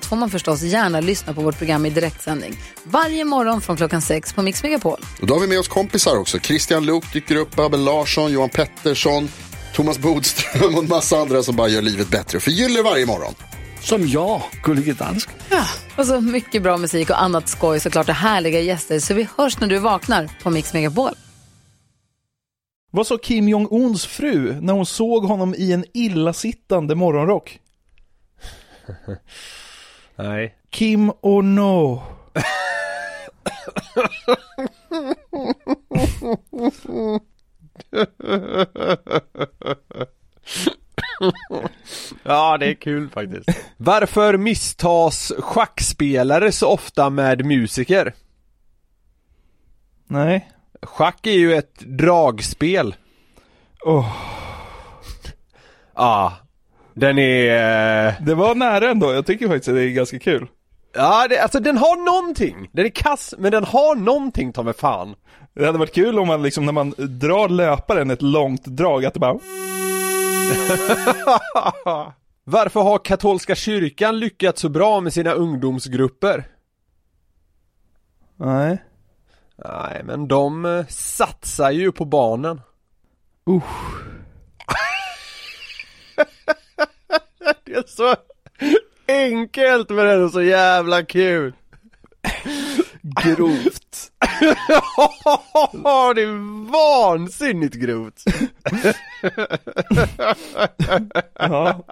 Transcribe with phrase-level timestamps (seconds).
[0.00, 2.56] allt får man förstås gärna lyssna på vårt program i direktsändning.
[2.84, 5.00] Varje morgon från klockan sex på Mix Megapol.
[5.20, 6.38] Och då har vi med oss kompisar också.
[6.38, 9.28] Christian Luuk dyker upp, Abel Larsson, Johan Pettersson,
[9.74, 13.34] Thomas Bodström och en massa andra som bara gör livet bättre och förgyller varje morgon.
[13.80, 15.34] Som jag, Gullige Dansken.
[15.96, 18.98] Och så mycket bra musik och annat skoj såklart och härliga gäster.
[18.98, 21.14] Så vi hörs när du vaknar på Mix Megapol.
[22.90, 27.58] Vad sa Kim Jong-Uns fru när hon såg honom i en illasittande morgonrock?
[30.22, 30.54] Nej.
[30.70, 32.02] Kim no?
[42.22, 43.48] Ja, det är kul faktiskt.
[43.76, 48.14] Varför misstas schackspelare så ofta med musiker?
[50.06, 50.50] Nej.
[50.82, 52.94] Schack är ju ett dragspel.
[53.84, 54.16] Åh,
[55.94, 56.36] Ja.
[57.00, 58.06] Den är...
[58.08, 59.12] eh, det var nära ändå.
[59.12, 60.46] Jag tycker faktiskt att det är ganska kul.
[60.94, 62.70] Ja, det, alltså den har någonting.
[62.72, 65.14] Den är kass, men den har någonting ta mig fan.
[65.54, 69.14] Det hade varit kul om man liksom när man drar löparen ett långt drag att
[69.14, 69.32] det bara
[72.44, 76.44] Varför har katolska kyrkan lyckats så bra med sina ungdomsgrupper?
[78.36, 78.82] Nej.
[79.64, 82.60] Nej, men de eh, satsar ju på barnen.
[83.50, 84.09] Usch.
[87.70, 88.14] Det är så
[89.08, 91.52] enkelt men ändå så jävla kul.
[93.02, 94.12] Grovt.
[96.14, 98.22] det är vansinnigt grovt.
[101.38, 101.84] Ja.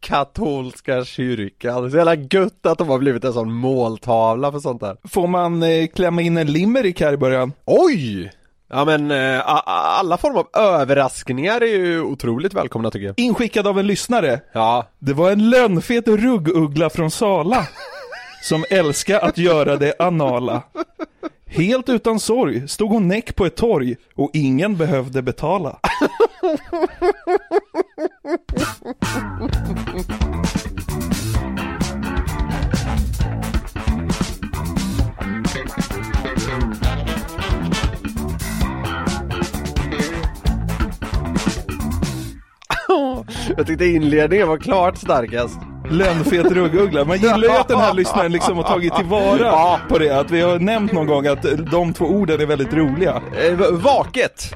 [0.00, 1.82] Katolska kyrkan.
[1.82, 4.96] Det är så jävla gött att de har blivit en sån måltavla för sånt där.
[5.08, 7.52] Får man eh, klämma in en limerick här i början?
[7.64, 8.32] Oj!
[8.72, 13.20] Ja men eh, alla former av överraskningar är ju otroligt välkomna tycker jag.
[13.20, 14.40] Inskickad av en lyssnare.
[14.52, 14.86] Ja.
[14.98, 17.66] Det var en lönnfet rugguggla från Sala
[18.42, 20.62] som älskar att göra det anala.
[21.46, 25.78] Helt utan sorg stod hon näck på ett torg och ingen behövde betala.
[43.56, 45.58] Jag tyckte inledningen var klart starkast.
[45.90, 47.04] Lönnfet rugguggla.
[47.04, 50.20] Man gillar ju att den här lyssnaren liksom har tagit tillvara på det.
[50.20, 53.22] Att vi har nämnt någon gång att de två orden är väldigt roliga.
[53.36, 54.54] Eh, vaket!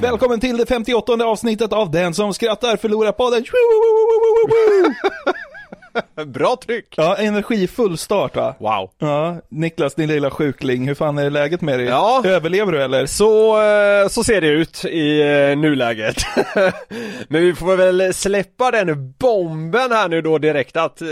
[0.00, 3.44] Välkommen till det 58 avsnittet av Den som skrattar förlorar podden.
[6.26, 6.94] Bra tryck!
[6.96, 8.54] Ja, energifull start va?
[8.58, 8.90] Wow.
[8.98, 11.86] Ja, Niklas din lilla sjukling, hur fan är läget med dig?
[11.86, 12.22] Ja.
[12.24, 13.06] Överlever du eller?
[13.06, 16.16] Så, eh, så ser det ut i eh, nuläget.
[17.28, 21.08] Men vi får väl släppa den bomben här nu då direkt att eh,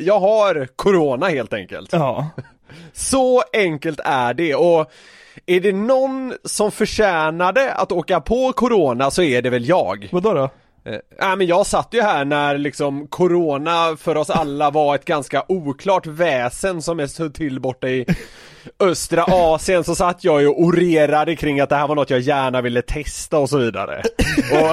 [0.00, 1.92] jag har Corona helt enkelt.
[1.92, 2.30] Ja.
[2.92, 4.90] Så enkelt är det och
[5.46, 10.08] är det någon som förtjänade att åka på Corona så är det väl jag.
[10.12, 10.50] Vadå då?
[10.84, 15.04] Eh, ja, men jag satt ju här när liksom Corona för oss alla var ett
[15.04, 18.06] ganska oklart väsen som är så till borta i
[18.78, 22.20] östra Asien så satt jag ju och orerade kring att det här var något jag
[22.20, 24.02] gärna ville testa och så vidare.
[24.52, 24.70] och,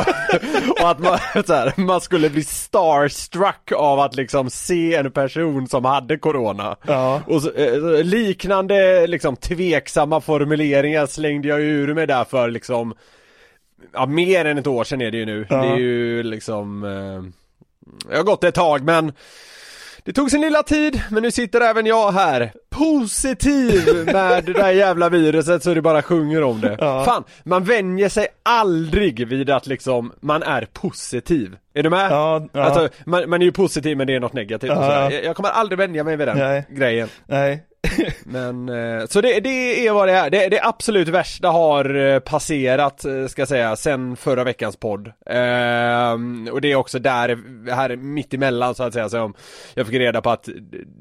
[0.82, 5.86] och att man, här, man skulle bli starstruck av att liksom se en person som
[5.86, 6.76] hade Corona.
[6.88, 7.22] Ja.
[7.28, 12.94] Och så, eh, liknande liksom tveksamma formuleringar slängde jag ur mig där för liksom
[13.94, 15.46] Ja mer än ett år sedan är det ju nu.
[15.50, 15.62] Ja.
[15.62, 19.12] Det är ju liksom eh, Jag har gått ett tag men
[20.04, 24.72] Det tog sin lilla tid men nu sitter även jag här Positiv med det där
[24.72, 26.78] jävla viruset så det bara sjunger om det.
[26.80, 27.04] Ja.
[27.06, 31.56] Fan, man vänjer sig aldrig vid att liksom man är positiv.
[31.74, 32.12] Är du med?
[32.12, 32.62] Ja, ja.
[32.64, 34.82] Alltså man, man är ju positiv men det är något negativt och Ja.
[34.82, 35.12] sådär.
[35.12, 36.66] Jag, jag kommer aldrig vänja mig vid den Nej.
[36.70, 37.10] grejen.
[37.28, 37.64] Nej.
[38.24, 40.30] Men, eh, så det, det är vad det är.
[40.30, 45.12] Det, det absolut värsta har eh, passerat, eh, ska jag säga, sen förra veckans podd.
[45.26, 47.40] Ehm, och det är också där,
[47.72, 49.34] här mitt emellan så att säga, som
[49.74, 50.50] jag fick reda på att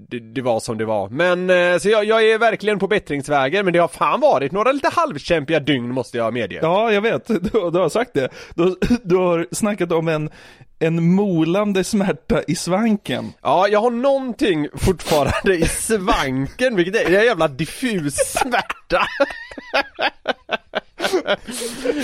[0.08, 1.08] det, det var som det var.
[1.08, 4.88] Men, så jag, jag är verkligen på bättringsvägen, men det har fan varit några lite
[4.92, 6.58] halvkämpiga dygn måste jag medge.
[6.62, 7.28] Ja, jag vet.
[7.38, 8.28] Du, du har sagt det.
[8.54, 10.31] Du, du har snackat om en
[10.78, 13.32] en molande smärta i svanken.
[13.42, 19.06] Ja, jag har någonting fortfarande i svanken, vilket är en jävla diffus smärta.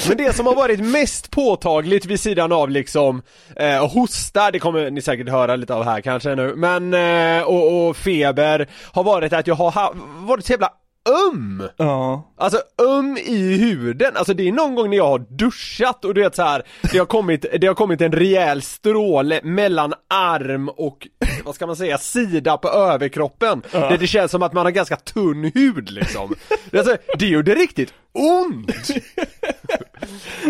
[0.09, 3.23] Men det som har varit mest påtagligt vid sidan av liksom
[3.57, 7.89] eh, hosta, det kommer ni säkert höra lite av här kanske nu, men eh, och,
[7.89, 9.95] och feber har varit att jag har
[10.27, 10.71] varit så jävla
[11.09, 11.63] öm!
[11.77, 12.33] Ja.
[12.39, 16.21] Alltså öm i huden, alltså det är någon gång när jag har duschat och du
[16.21, 16.63] vet så här,
[16.93, 21.09] det har kommit, det har kommit en rejäl stråle mellan arm och,
[21.45, 23.63] vad ska man säga, sida på överkroppen.
[23.73, 26.35] Där det känns som att man har ganska tunn hud liksom.
[26.73, 28.71] Alltså, det gjorde riktigt ont!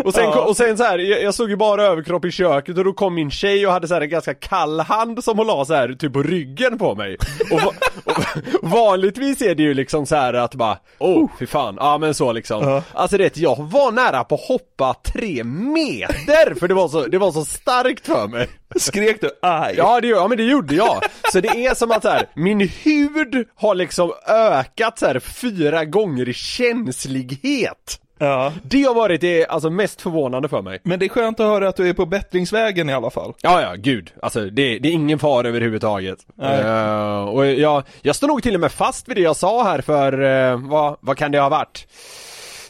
[0.03, 0.45] Och sen, Ja.
[0.45, 3.15] och sen så här, jag, jag såg ju bara överkropp i köket och då kom
[3.15, 5.93] min tjej och hade så här en ganska kall hand som hon la så här
[5.99, 7.17] typ på ryggen på mig.
[7.51, 7.73] Och, va-
[8.61, 12.13] och vanligtvis är det ju liksom så här att bara, oh fy fan, ja men
[12.13, 12.63] så liksom.
[12.67, 12.83] Ja.
[12.93, 17.17] Alltså det, jag var nära på att hoppa tre meter för det var så, det
[17.17, 18.47] var så starkt för mig.
[18.75, 19.73] Skrek du aj?
[19.77, 21.03] Ja, det, ja men det gjorde jag.
[21.31, 26.29] Så det är som att här, min hud har liksom ökat så här fyra gånger
[26.29, 27.99] i känslighet.
[28.17, 28.53] Ja.
[28.63, 30.79] Det har varit det alltså mest förvånande för mig.
[30.83, 33.33] Men det är skönt att höra att du är på bättringsvägen i alla fall.
[33.41, 34.11] Ja, ja, gud.
[34.21, 36.19] Alltså det, det är ingen fara överhuvudtaget.
[36.41, 39.81] Eh, och jag, jag står nog till och med fast vid det jag sa här
[39.81, 41.87] för, uh, vad, vad kan det ha varit?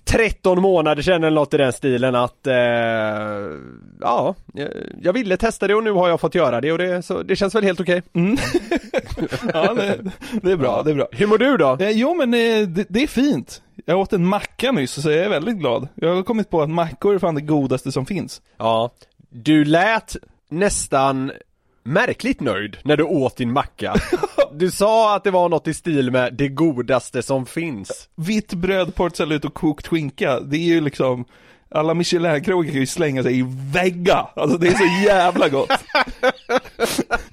[0.05, 2.55] 13 månader sedan eller något i den stilen att, eh,
[4.01, 4.35] ja,
[5.01, 7.35] jag, ville testa det och nu har jag fått göra det och det, så det
[7.35, 8.01] känns väl helt okej.
[9.53, 9.99] Ja, det,
[10.41, 11.07] det är bra, det är bra.
[11.11, 11.77] Hur mår du då?
[11.79, 13.61] Eh, jo men eh, det, det är fint.
[13.85, 15.87] Jag åt en macka nyss så jag är väldigt glad.
[15.95, 18.41] Jag har kommit på att mackor är fan det godaste som finns.
[18.57, 18.91] Ja,
[19.29, 20.15] du lät
[20.49, 21.31] nästan
[21.85, 23.95] märkligt nöjd när du åt din macka.
[24.51, 28.09] Du sa att det var något i stil med det godaste som finns.
[28.15, 31.25] Vitt bröd, portsalut och kokt skinka, det är ju liksom
[31.69, 34.29] alla Michelin-krogar kan ju slänga sig i väggar.
[34.35, 35.71] Alltså det är så jävla gott.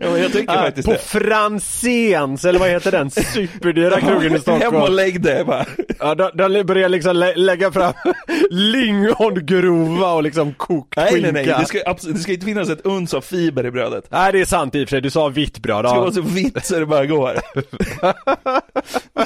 [0.00, 0.98] ja, jag tycker faktiskt På det.
[0.98, 4.94] Franzéns, eller vad heter den superdyra krogen i Hem och Stockholm?
[4.94, 5.64] lägg det bara.
[5.98, 7.92] Ja, de, de börjar liksom lä lägga fram
[8.50, 11.32] lingongrova och liksom kokt Nej skinka.
[11.32, 14.04] nej nej, det ska, absolut, det ska inte finnas ett uns av fiber i brödet.
[14.10, 15.84] Nej, det är sant i och för sig, du sa vitt bröd.
[15.84, 16.00] Det ska Ja.
[16.00, 17.34] vara så vitt så det bara går.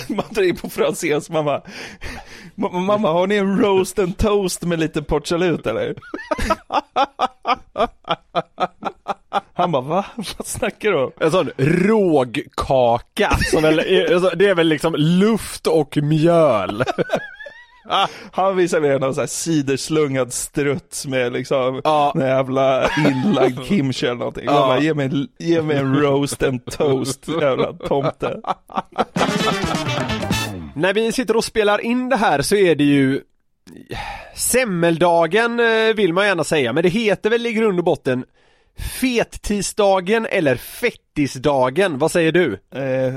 [0.15, 1.63] man drar in på Franzéns mamma.
[2.55, 5.95] Ma- Mamma, har ni en roast and toast med lite portsalut eller?
[9.55, 10.05] Han bara, va?
[10.39, 11.11] Vad snackar du om?
[11.21, 16.85] En sån rågkaka, som väl är, det är väl liksom luft och mjöl.
[18.33, 22.13] Han visar mig någon sån här siderslungad struts med liksom Ja.
[22.15, 24.45] en jävla inlagd kimchi eller någonting.
[24.47, 24.53] Ja.
[24.53, 28.41] bara, ge mig, en- ge mig en roast and toast, jävla tomte.
[30.75, 33.21] När vi sitter och spelar in det här så är det ju
[34.35, 38.25] Semmeldagen eh, vill man gärna säga, men det heter väl i grund och botten
[38.79, 42.53] Fettisdagen eller Fettisdagen, vad säger du?
[42.75, 43.15] Eh,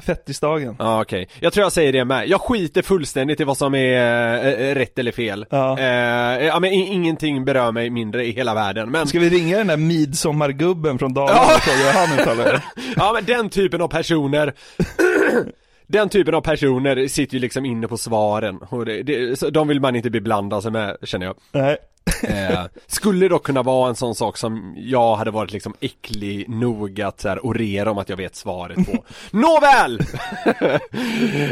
[0.00, 0.76] fettisdagen.
[0.78, 2.28] Ja okej, jag tror jag säger det med.
[2.28, 5.46] Jag skiter fullständigt i vad som är eh, rätt eller fel.
[5.50, 5.78] Ja.
[5.78, 8.90] Eh, ja men ingenting berör mig mindre i hela världen.
[8.90, 11.54] Men, Ska vi ringa den där midsommargubben från Dalarna Ja.
[11.56, 12.64] och fråga hur han uttalar
[12.96, 14.52] ja men den typen av personer
[15.88, 19.80] Den typen av personer sitter ju liksom inne på svaren och det, det, de vill
[19.80, 21.36] man inte beblanda sig med känner jag.
[21.52, 21.76] Nej.
[22.22, 27.00] Eh, skulle dock kunna vara en sån sak som jag hade varit liksom äcklig nog
[27.00, 29.04] att så här, orera om att jag vet svaret på.
[29.30, 30.00] Nåväl!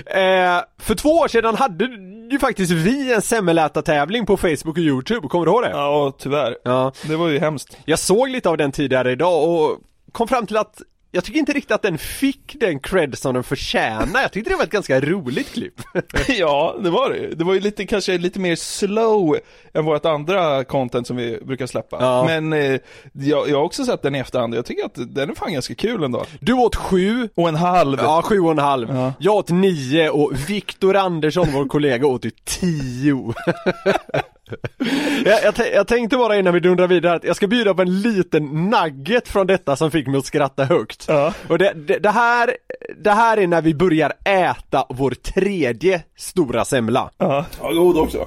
[0.07, 1.85] eh, för två år sedan hade
[2.31, 5.71] ju faktiskt vi en semmelätartävling på Facebook och YouTube, kommer du ihåg det?
[5.71, 6.57] Ja, tyvärr.
[6.65, 6.93] Ja.
[7.07, 7.77] Det var ju hemskt.
[7.85, 9.79] Jag såg lite av den tidigare idag och
[10.13, 10.83] kom fram till att
[11.15, 14.23] jag tycker inte riktigt att den fick den cred som den förtjänar.
[14.23, 15.81] Jag tyckte det var ett ganska roligt klipp.
[16.29, 19.37] ja, det var det Det var ju lite, kanske lite mer slow
[19.75, 21.97] än vårt andra content som vi brukar släppa.
[22.01, 22.25] Ja.
[22.25, 22.81] Men eh,
[23.13, 25.75] jag, jag har också sett den i efterhand jag tycker att den är fan ganska
[25.75, 26.25] kul ändå.
[26.41, 27.99] Du åt sju Och en halv.
[28.03, 28.89] Ja, sju och en halv.
[28.91, 29.13] Ja.
[29.19, 33.35] Jag åt nio och Viktor Andersson, vår kollega, åt ju tio.
[35.25, 38.01] jag, jag, jag tänkte bara innan vi dundrar vidare att jag ska bjuda på en
[38.01, 41.05] liten nugget från detta som fick mig att skratta högt.
[41.09, 41.35] Ja.
[41.49, 42.57] Och det, det, det här,
[43.03, 47.11] det här är när vi börjar äta vår tredje stora semla.
[47.19, 47.45] Ja.
[47.61, 48.27] Ja, god också.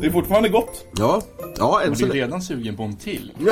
[0.00, 0.86] Det är fortfarande gott.
[0.98, 1.22] Ja,
[1.58, 3.32] ja än Och du är redan sugen på en till.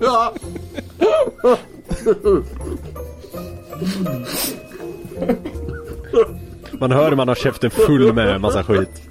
[0.00, 0.32] Ja.
[6.80, 9.02] Man hör hur man har käften full med massa skit.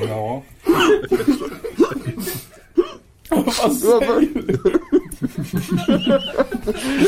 [0.00, 0.42] Ja.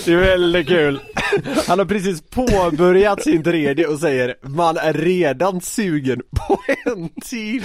[0.04, 1.00] Det är väldigt kul.
[1.66, 7.62] Han har precis påbörjat sin tredje och säger man är redan sugen på en till.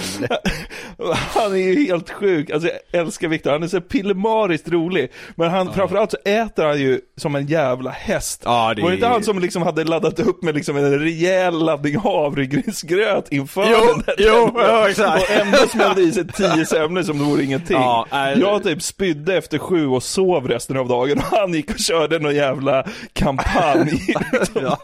[1.34, 5.12] Han är ju helt sjuk, alltså jag älskar Viktor, han är så pillemariskt rolig.
[5.34, 8.42] Men han, framförallt så äter han ju som en jävla häst.
[8.44, 11.64] Ja, det Var det inte han som liksom hade laddat upp med liksom en rejäl
[11.64, 15.22] laddning havregrynsgröt inför Jo, den där jo, ja, exakt.
[15.22, 17.76] Och ändå smällde i sig tio semlor som det vore ingenting.
[17.76, 18.38] Ja, nej.
[18.42, 22.18] Jag typ spydde efter sju och sov resten av dagen och han gick och körde
[22.18, 24.00] någon jävla kampanj.
[24.54, 24.78] Ja.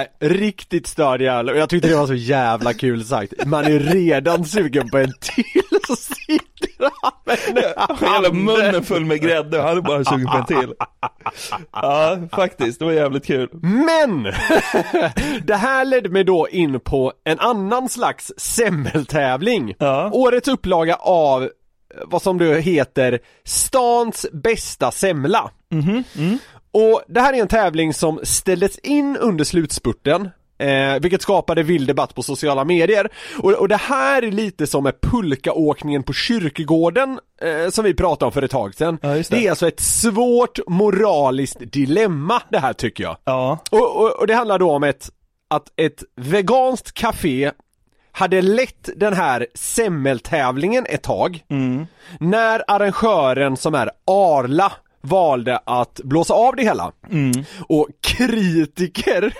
[0.00, 3.46] Äh, riktigt störd jävla, och jag tyckte det var så jävla kul sagt.
[3.46, 7.12] Man är redan sugen på en till, så sitter han
[7.54, 10.74] med Hela munnen full med grädde och han är bara sugen på en till.
[11.72, 13.48] Ja, faktiskt, det var jävligt kul.
[13.62, 14.22] Men!
[15.46, 19.74] det här ledde mig då in på en annan slags semmeltävling.
[19.78, 20.10] Ja.
[20.12, 21.48] Årets upplaga av
[22.06, 25.50] vad som då heter Stans bästa semla.
[26.72, 30.30] Och det här är en tävling som ställdes in under slutspurten
[30.62, 33.08] Eh, vilket skapade vild debatt på sociala medier.
[33.38, 38.26] Och, och det här är lite som med pulkaåkningen på kyrkogården eh, som vi pratade
[38.26, 38.98] om för ett tag sedan.
[39.02, 39.30] Ja, det.
[39.30, 43.16] det är alltså ett svårt moraliskt dilemma det här tycker jag.
[43.24, 45.10] Ja, Och, och, och det handlar då om ett,
[45.50, 47.50] att ett veganskt café
[48.12, 51.44] hade lett den här semmeltävlingen ett tag.
[52.20, 56.92] När arrangören som är Arla valde att blåsa av det hela.
[57.68, 59.34] Och kritiker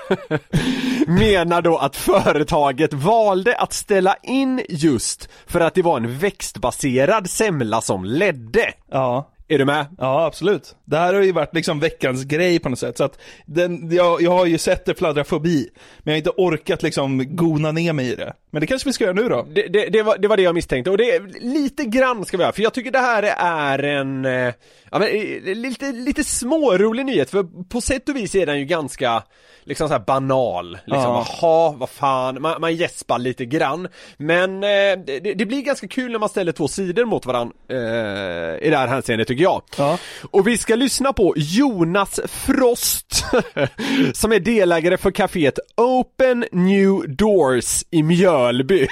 [1.06, 7.30] menar då att företaget valde att ställa in just för att det var en växtbaserad
[7.30, 8.72] semla som ledde.
[8.90, 9.28] ja.
[9.48, 9.86] Är du med?
[9.98, 10.76] Ja, absolut.
[10.92, 12.98] Det här har ju varit liksom veckans grej på något sätt.
[12.98, 15.68] Så att den, jag, jag har ju sett det fladdra förbi,
[15.98, 18.32] men jag har inte orkat liksom gona ner mig i det.
[18.50, 19.46] Men det kanske vi ska göra nu då?
[19.54, 22.42] Det, det, det, var, det var det jag misstänkte och det lite grann ska vi
[22.42, 24.54] göra, för jag tycker det här är en, eh,
[24.90, 28.64] ja men eh, lite, lite smårolig nyhet för på sätt och vis är den ju
[28.64, 29.22] ganska,
[29.64, 31.26] liksom så banal, liksom Ja.
[31.40, 34.68] jaha, vad fan, man, man gäspar lite grann Men eh,
[35.06, 38.76] det, det blir ganska kul när man ställer två sidor mot varandra eh, i det
[38.76, 39.98] här hänseendet tycker jag Ja.
[40.30, 43.24] Och vi ska lyssna på Jonas Frost
[44.14, 48.86] som är delägare för kaféet Open New Doors i Mjölby.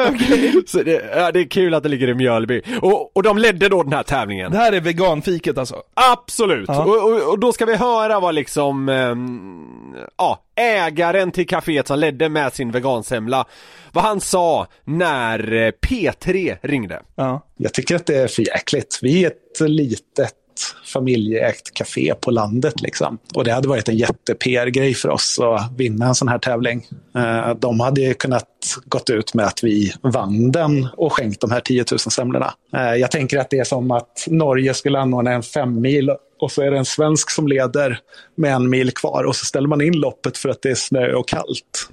[0.66, 2.62] Så det, ja, det är kul att det ligger i Mjölby.
[2.82, 4.52] Och, och de ledde då den här tävlingen.
[4.52, 5.76] Det här är veganfiket alltså?
[5.94, 6.68] Absolut!
[6.68, 6.84] Ja.
[6.84, 11.98] Och, och, och då ska vi höra vad liksom, ehm, ja, ägaren till kaféet som
[11.98, 13.46] ledde med sin vegansemla,
[13.92, 17.02] vad han sa när eh, P3 ringde.
[17.14, 17.46] Ja.
[17.56, 18.98] Jag tycker att det är för jäkligt.
[19.02, 20.39] Vi är ett litet
[20.84, 22.80] familjeägt café på landet.
[22.80, 23.18] Liksom.
[23.34, 26.86] Och det hade varit en jätte-PR-grej för oss att vinna en sån här tävling.
[27.16, 28.46] Eh, de hade kunnat
[28.84, 32.54] gått ut med att vi vann den och skänkt de här 10 000 semlorna.
[32.76, 36.52] Eh, jag tänker att det är som att Norge skulle anordna en fem mil och
[36.52, 37.98] så är det en svensk som leder
[38.34, 41.12] med en mil kvar och så ställer man in loppet för att det är snö
[41.12, 41.90] och kallt.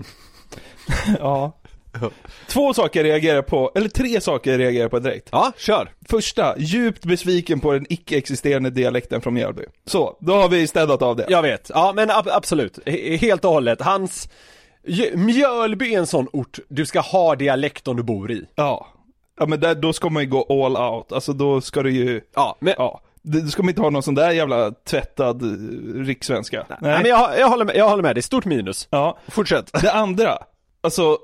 [1.20, 1.54] ja.
[2.48, 5.30] Två saker jag reagerar på, eller tre saker jag reagerar på direkt.
[5.32, 5.92] Ja, kör!
[6.10, 9.64] Första, djupt besviken på den icke-existerande dialekten från Mjölby.
[9.86, 11.26] Så, då har vi städat av det.
[11.30, 13.82] Jag vet, ja men ab- absolut, He- helt och hållet.
[13.82, 14.30] Hans
[15.14, 18.46] Mjölby är en sån ort du ska ha dialekt om du bor i.
[18.56, 18.88] Ja.
[19.40, 22.22] Ja men där, då ska man ju gå all out, alltså då ska du ju,
[22.36, 23.02] Ja, men, ja.
[23.22, 26.66] Då ska man inte ha någon sån där jävla tvättad eh, rikssvenska.
[26.82, 27.00] nej.
[27.02, 28.88] men jag, jag, håller med, jag håller med, det är stort minus.
[28.92, 29.18] Ja.
[29.28, 29.72] Fortsätt.
[29.82, 30.38] Det andra,
[30.82, 31.18] alltså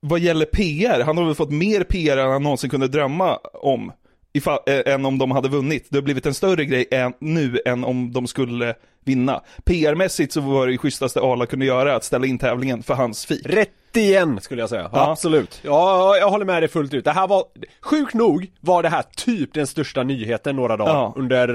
[0.00, 3.92] vad gäller PR, han har väl fått mer PR än han någonsin kunde drömma om.
[4.32, 5.86] Ifall, äh, än om de hade vunnit.
[5.90, 9.40] Det har blivit en större grej än, nu än om de skulle vinna.
[9.64, 13.46] PR-mässigt så var det schysstaste Arla kunde göra att ställa in tävlingen för hans fik.
[13.46, 15.10] Rätt igen skulle jag säga, Ja.
[15.10, 15.60] absolut.
[15.64, 17.04] Ja, jag håller med dig fullt ut.
[17.04, 17.44] Det här var,
[17.80, 21.14] sjukt nog var det här typ den största nyheten några dagar Ja.
[21.16, 21.48] under,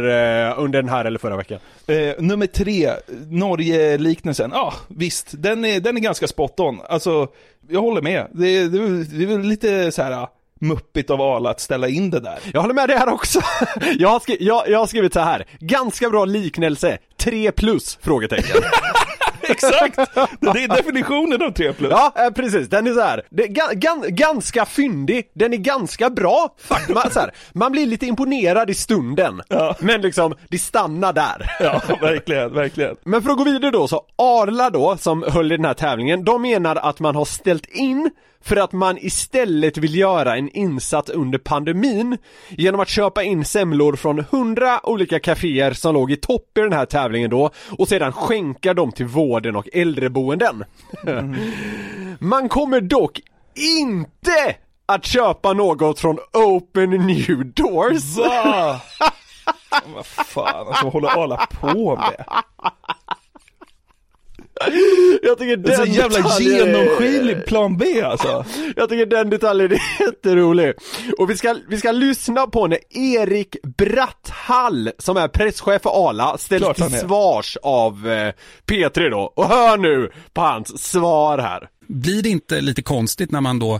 [0.49, 1.59] eh, under den här eller förra veckan.
[1.87, 2.89] Eh, nummer tre,
[3.29, 4.51] Norge-liknelsen.
[4.53, 6.79] Ja, visst, den är, den är ganska spot on.
[6.89, 7.27] Alltså,
[7.69, 8.27] jag håller med.
[8.31, 10.31] Det, det, det är lite så här ah,
[10.67, 12.39] muppigt av Arla att ställa in det där.
[12.53, 13.39] Jag håller med dig här också.
[13.99, 15.45] Jag har, skri- jag, jag har skrivit så här.
[15.59, 17.97] ganska bra liknelse, 3 plus?
[18.01, 18.61] Frågetecken.
[19.49, 19.95] Exakt!
[20.39, 21.91] Det är definitionen av 3 plus.
[21.91, 22.67] Ja, eh, precis.
[22.69, 23.23] Den är så här.
[23.37, 26.55] Är ga, gan, ganska fyndig, den är ganska bra.
[26.89, 29.75] Man, så här, man blir lite imponerad i stunden, Ja.
[29.79, 31.51] men liksom, det stannar där.
[31.59, 32.95] Ja, verkligen, verkligen.
[33.03, 36.23] Men för att gå vidare då, så Arla då, som höll i den här tävlingen,
[36.25, 38.11] de menar att man har ställt in
[38.45, 42.17] för att man istället vill göra en insats under pandemin
[42.49, 46.73] genom att köpa in semlor från 100 olika kaféer som låg i topp i den
[46.73, 50.63] här tävlingen då och sedan skänka dem till vården och äldreboenden.
[52.19, 53.21] Man kommer dock
[53.55, 58.17] inte att köpa något från Open New Doors.
[58.17, 58.81] Va?
[59.95, 62.25] Vad fan, alltså vad håller Arla på med?
[65.23, 68.45] Jag tycker Det är så den jävla detaljen är- genomskinlig plan B alltså.
[68.75, 70.73] Jag tycker den detaljen är jätterolig.
[71.17, 76.37] Och vi ska, vi ska lyssna på när Erik Bratthall, som är presschef för Arla,
[76.37, 78.33] ställs till svars av eh,
[78.65, 79.33] P3 då.
[79.35, 81.69] Och hör nu på hans svar här.
[81.87, 83.79] Blir det inte lite konstigt när man då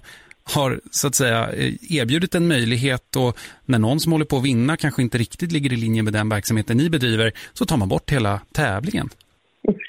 [0.53, 4.43] har så att säga eh, erbjudit en möjlighet och när någon som håller på att
[4.43, 7.89] vinna kanske inte riktigt ligger i linje med den verksamheten ni bedriver så tar man
[7.89, 9.09] bort hela tävlingen.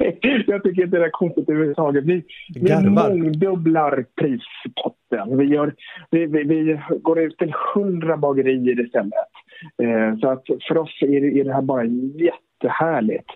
[0.47, 2.05] Jag tycker inte det är konstigt överhuvudtaget.
[2.05, 2.23] Vi,
[2.55, 5.39] vi mångdubblar prispotten.
[5.39, 5.75] Vi, gör,
[6.11, 9.13] vi, vi, vi går ut till hundra bagerier istället.
[9.83, 13.31] Eh, så att för oss är det, är det här bara jättehärligt.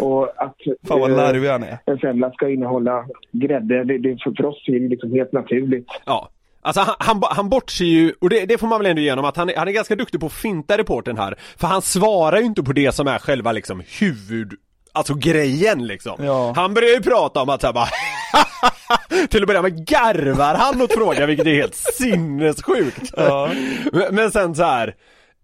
[0.00, 0.56] Och att
[0.88, 1.78] Fan vad eh, larvig han är.
[1.86, 5.86] en semla ska innehålla grädde, det, det, för, för oss är det liksom helt naturligt.
[6.06, 6.28] Ja.
[6.62, 9.36] Alltså han, han, han bortser ju, och det, det får man väl ändå igenom att
[9.36, 11.34] han, är- han är ganska duktig på att finta reporten här.
[11.60, 14.52] För han svarar ju inte på det som är själva liksom huvud,
[14.96, 16.24] alltså grejen liksom.
[16.24, 16.52] Ja.
[16.56, 17.88] Han börjar ju prata om att så här bara
[19.28, 23.12] Till att börja med garvar han åt frågan vilket är helt sinnessjukt.
[23.16, 23.50] Ja.
[23.92, 24.94] Men, men sen så här.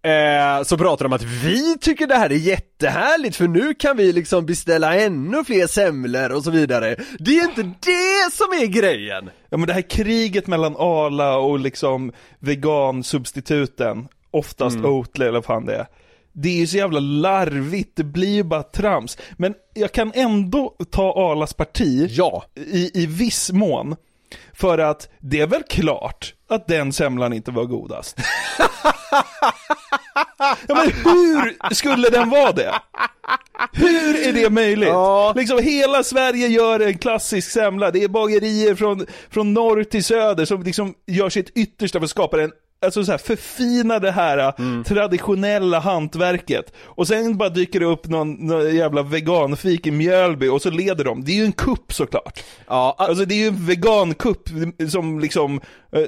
[0.04, 3.97] Eh, så pratar de om att vi tycker det här är jättehärligt för nu kan
[3.97, 6.97] vi liksom beställa ännu fler semlor och så vidare.
[7.18, 9.30] Det är inte det som är grejen!
[9.50, 14.90] Ja men det här kriget mellan Arla och liksom vegansubstituten, oftast Mm.
[14.90, 15.87] Oatly eller vad fan det är.
[16.32, 19.18] Det är ju så jävla larvigt, det blir ju bara trams.
[19.36, 22.44] Men jag kan ändå ta Arlas parti Ja.
[22.54, 23.96] i, i viss mån.
[24.52, 28.16] För att det är väl klart att den semlan inte var godast.
[30.38, 32.72] ja men hur skulle den vara det?
[33.72, 34.88] Hur är det möjligt?
[34.88, 35.32] Ja.
[35.36, 40.44] Liksom hela Sverige gör en klassisk semla, det är bagerier från, från norr till söder
[40.44, 44.54] som liksom gör sitt yttersta för att skapa en Alltså så här, förfina det här
[44.58, 44.84] Mm.
[44.84, 46.72] traditionella hantverket.
[46.84, 51.04] Och sen bara dyker det upp någon, någon jävla veganfik i Mjölby och så leder
[51.04, 51.24] de.
[51.24, 52.42] Det är ju en kupp såklart.
[52.68, 54.48] Ja, Alltså det är ju en vegankupp
[54.90, 55.60] som liksom,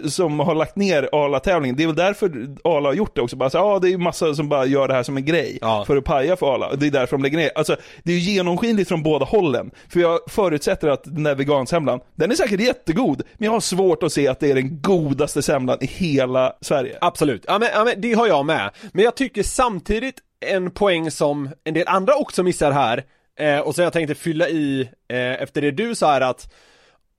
[0.08, 1.76] som har lagt ner Arla-tävlingen.
[1.76, 2.26] Det är väl därför
[2.64, 3.36] Arla har gjort det också.
[3.36, 5.58] Bara så, ja, det är ju massa som bara gör det här som en grej.
[5.60, 5.84] Ja.
[5.86, 6.76] För att paja för Arla.
[6.76, 7.50] Det är därför de lägger ner.
[7.54, 9.70] Alltså det är ju genomskinligt från båda hållen.
[9.88, 13.22] För jag förutsätter att den där vegansemlan, den är säkert jättegod.
[13.34, 16.98] Men jag har svårt att se att det är den godaste semlan i hela Sverige.
[17.00, 18.70] Absolut, ja men, ja men det har jag med.
[18.92, 20.16] Men jag tycker samtidigt
[20.46, 23.04] en poäng som en del andra också missar här,
[23.38, 26.52] eh, och som jag tänkte fylla i eh, efter det du sa här att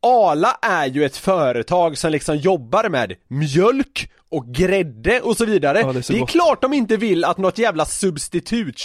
[0.05, 5.79] Arla är ju ett företag som liksom jobbar med mjölk och grädde och så vidare.
[5.79, 8.79] Ja, det är så det är klart de inte vill att något jävla substitut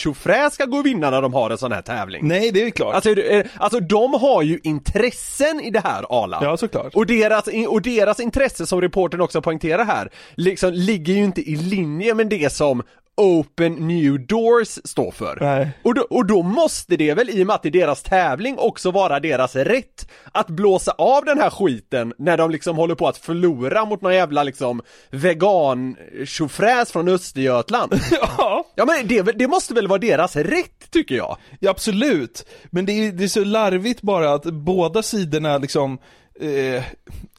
[0.53, 2.29] ska gå och vinna när de har en sån här tävling.
[2.29, 2.95] Nej, det är klart.
[2.95, 3.15] Alltså,
[3.57, 6.39] alltså de har ju intressen i det här Arla.
[6.43, 6.95] Ja, såklart.
[6.95, 11.57] Och deras, och deras intresse som reportern också poängterar här, liksom ligger ju inte i
[11.57, 12.83] linje med det som
[13.21, 15.39] Open New Doors står för.
[15.41, 15.71] Nej.
[15.83, 18.59] Och då, och då måste det väl, i och med att det är deras tävling,
[18.59, 23.09] också vara deras rätt att blåsa av den här skiten när de liksom håller på
[23.09, 27.93] att förlora mot någon jävla liksom vegan tjofräs från Östergötland.
[28.39, 28.65] Ja.
[28.75, 31.37] Ja men det, det måste väl vara deras rätt, tycker jag?
[31.61, 32.47] Ja, absolut.
[32.71, 35.99] Men det är, det är så larvigt bara att båda sidorna liksom,
[36.41, 36.83] eh,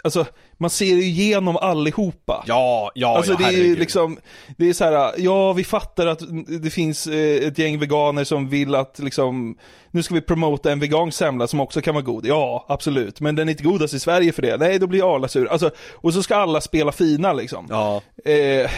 [0.03, 0.25] alltså
[0.61, 2.43] man ser ju igenom allihopa.
[2.47, 4.17] Ja, ja, Alltså ja, det är ju liksom,
[4.57, 6.21] det är så här, ja vi fattar att
[6.61, 9.57] det finns eh, ett gäng veganer som vill att liksom,
[9.91, 12.25] nu ska vi promota en vegansk semla som också kan vara god.
[12.25, 13.21] Ja, absolut.
[13.21, 14.57] Men den är inte godast i Sverige för det.
[14.57, 15.47] Nej, då blir Arla sur.
[15.47, 17.67] Alltså, och så ska alla spela fina liksom.
[17.69, 18.01] Ja.
[18.25, 18.71] Eh,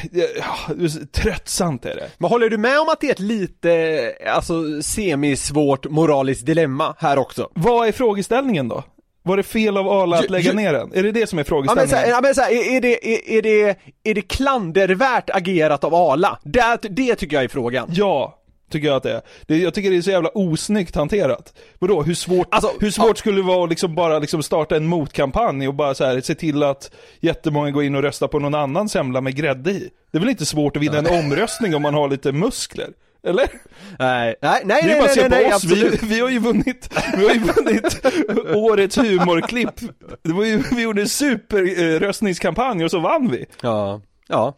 [1.11, 2.09] tröttsamt är det.
[2.17, 7.17] Men håller du med om att det är ett lite, alltså semisvårt moraliskt dilemma här
[7.17, 7.49] också?
[7.53, 8.83] Vad är frågeställningen då?
[9.23, 10.93] Var det fel av Arla att lägga ner den?
[10.93, 11.97] Är det det som är Ja men, frågeställningen?
[11.97, 15.83] här, ja, men så här, är, är, det, är, är, det, är det klandervärt agerat
[15.83, 16.39] av Arla?
[16.43, 17.89] Det, det tycker jag är frågan.
[17.91, 18.39] Ja,
[18.71, 19.21] tycker jag att det är.
[19.47, 21.53] Det, jag tycker det är så jävla osnyggt hanterat.
[21.79, 24.85] Vadå, hur svårt, Alltså, hur svårt skulle det vara att liksom bara liksom starta en
[24.85, 28.55] motkampanj och bara så här, se till att jättemånga går in och röstar på någon
[28.55, 29.89] annan semla med grädde i?
[30.11, 32.89] Det är väl inte svårt att vinna en omröstning om man har lite muskler?
[33.27, 33.49] Eller?
[33.99, 36.03] Nej, nej, nej, nej, bara nej, nej, på oss, vi, absolut.
[36.11, 38.05] vi har ju vunnit, vi har ju vunnit
[38.55, 39.79] årets humorklipp.
[40.21, 43.45] Det var ju, vi gjorde en superröstningskampanj och så vann vi.
[43.61, 44.57] Ja, ja.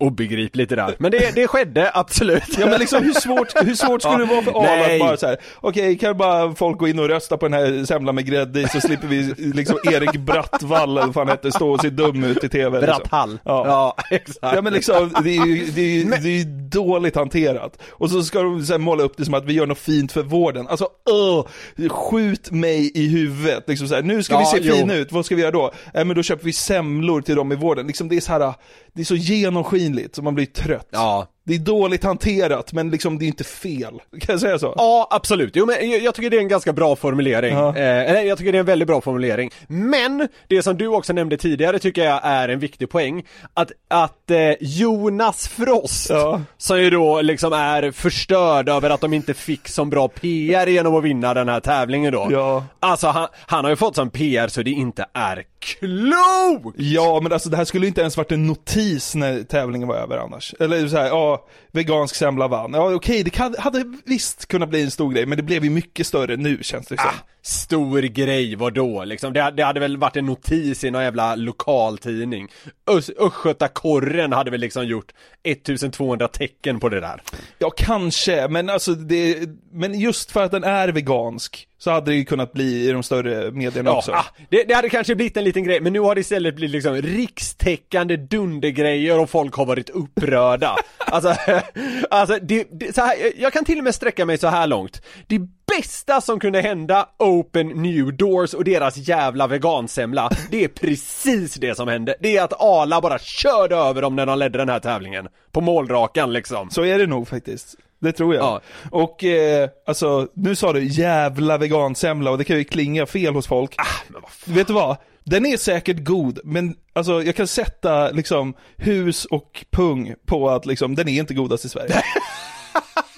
[0.00, 0.94] Obegripligt det där.
[0.98, 2.58] Men det, det skedde, absolut.
[2.58, 4.94] Ja men liksom hur svårt, hur svårt skulle det vara för Arla Nej.
[4.94, 7.84] att bara så här, okej kan bara folk gå in och rösta på den här
[7.84, 11.70] semlan med grädde i så slipper vi liksom Erik Brattvall eller vad fan hette stå
[11.70, 12.96] och se dum ut i tv liksom.
[12.98, 13.38] Bratthall.
[13.44, 13.66] Ja.
[13.66, 14.56] ja, exakt.
[14.56, 17.78] Ja men liksom, det är ju, det är ju, det är dåligt hanterat.
[17.90, 20.22] Och så ska de här måla upp det som att vi gör något fint för
[20.22, 20.68] vården.
[20.68, 21.44] Alltså öh,
[21.88, 23.64] skjut mig i huvudet.
[23.66, 24.74] Liksom så här, nu ska Ja, vi se jo.
[24.74, 25.72] fina ut, vad ska vi göra då?
[25.94, 27.86] Äh, men då köper vi semlor till dem i vården.
[27.86, 28.54] Liksom det är så här,
[28.92, 30.88] det är så genomskinligt så man blir trött.
[30.90, 34.00] Ja det är dåligt hanterat, men liksom det är inte fel.
[34.20, 34.74] Kan jag säga så?
[34.76, 35.56] Ja, absolut.
[35.56, 37.54] Jo, men jag, jag tycker det är en ganska bra formulering.
[37.54, 37.68] Ja.
[37.76, 39.50] Eh, eller jag tycker det är en väldigt bra formulering.
[39.66, 43.26] Men, det som du också nämnde tidigare tycker jag är en viktig poäng.
[43.54, 46.40] Att, att eh, Jonas Frost, Ja.
[46.58, 50.96] som ju då liksom är förstörd över att de inte fick så bra PR genom
[50.96, 52.28] att vinna den här tävlingen då.
[52.30, 52.64] Ja.
[52.80, 56.76] Alltså han, han har ju fått sån PR så det inte är klokt!
[56.78, 60.16] Ja, men alltså det här skulle inte ens varit en notis när tävlingen var över
[60.18, 60.54] annars.
[60.60, 61.39] Eller så här, ja,
[61.72, 62.72] vegansk semla vann.
[62.74, 65.70] Ja, okej, det kan, hade visst kunnat bli en stor grej, men det blev ju
[65.70, 67.06] mycket större nu känns det som.
[67.08, 69.32] Ah, stor grej, vadå liksom?
[69.32, 72.48] Det, det hade väl varit en notis i någon jävla lokaltidning.
[72.86, 77.22] Ös- Östgötakorren hade väl liksom gjort 1200 tecken på det där.
[77.58, 82.14] Ja, kanske, men alltså det, men just för att den är vegansk så hade det
[82.16, 84.12] ju kunnat bli i de större medierna Ja, också.
[84.12, 86.72] ah, det, det hade kanske blivit en liten grej, men nu har det istället blivit
[86.72, 90.76] liksom rikstäckande dundergrejer och folk har varit upprörda.
[90.98, 91.34] alltså,
[92.10, 95.02] alltså det, det, så här, jag kan till och med sträcka mig så här långt.
[95.26, 95.40] Det
[95.76, 101.74] bästa som kunde hända Open New Doors och deras jävla vegansemla, det är precis det
[101.74, 102.16] som hände.
[102.20, 105.28] Det är att Ala bara körde över dem när de ledde den här tävlingen.
[105.52, 106.70] På målrakan liksom.
[106.70, 107.76] Så är det nog faktiskt.
[108.00, 108.44] Det tror jag.
[108.44, 108.60] Ja.
[108.90, 113.46] Och eh, alltså, nu sa du jävla vegansemla och det kan ju klinga fel hos
[113.46, 113.74] folk.
[113.76, 114.14] Ah,
[114.46, 114.96] Vet du vad?
[115.24, 120.66] Den är säkert god, men alltså jag kan sätta liksom hus och pung på att
[120.66, 121.94] liksom den är inte godast i Sverige.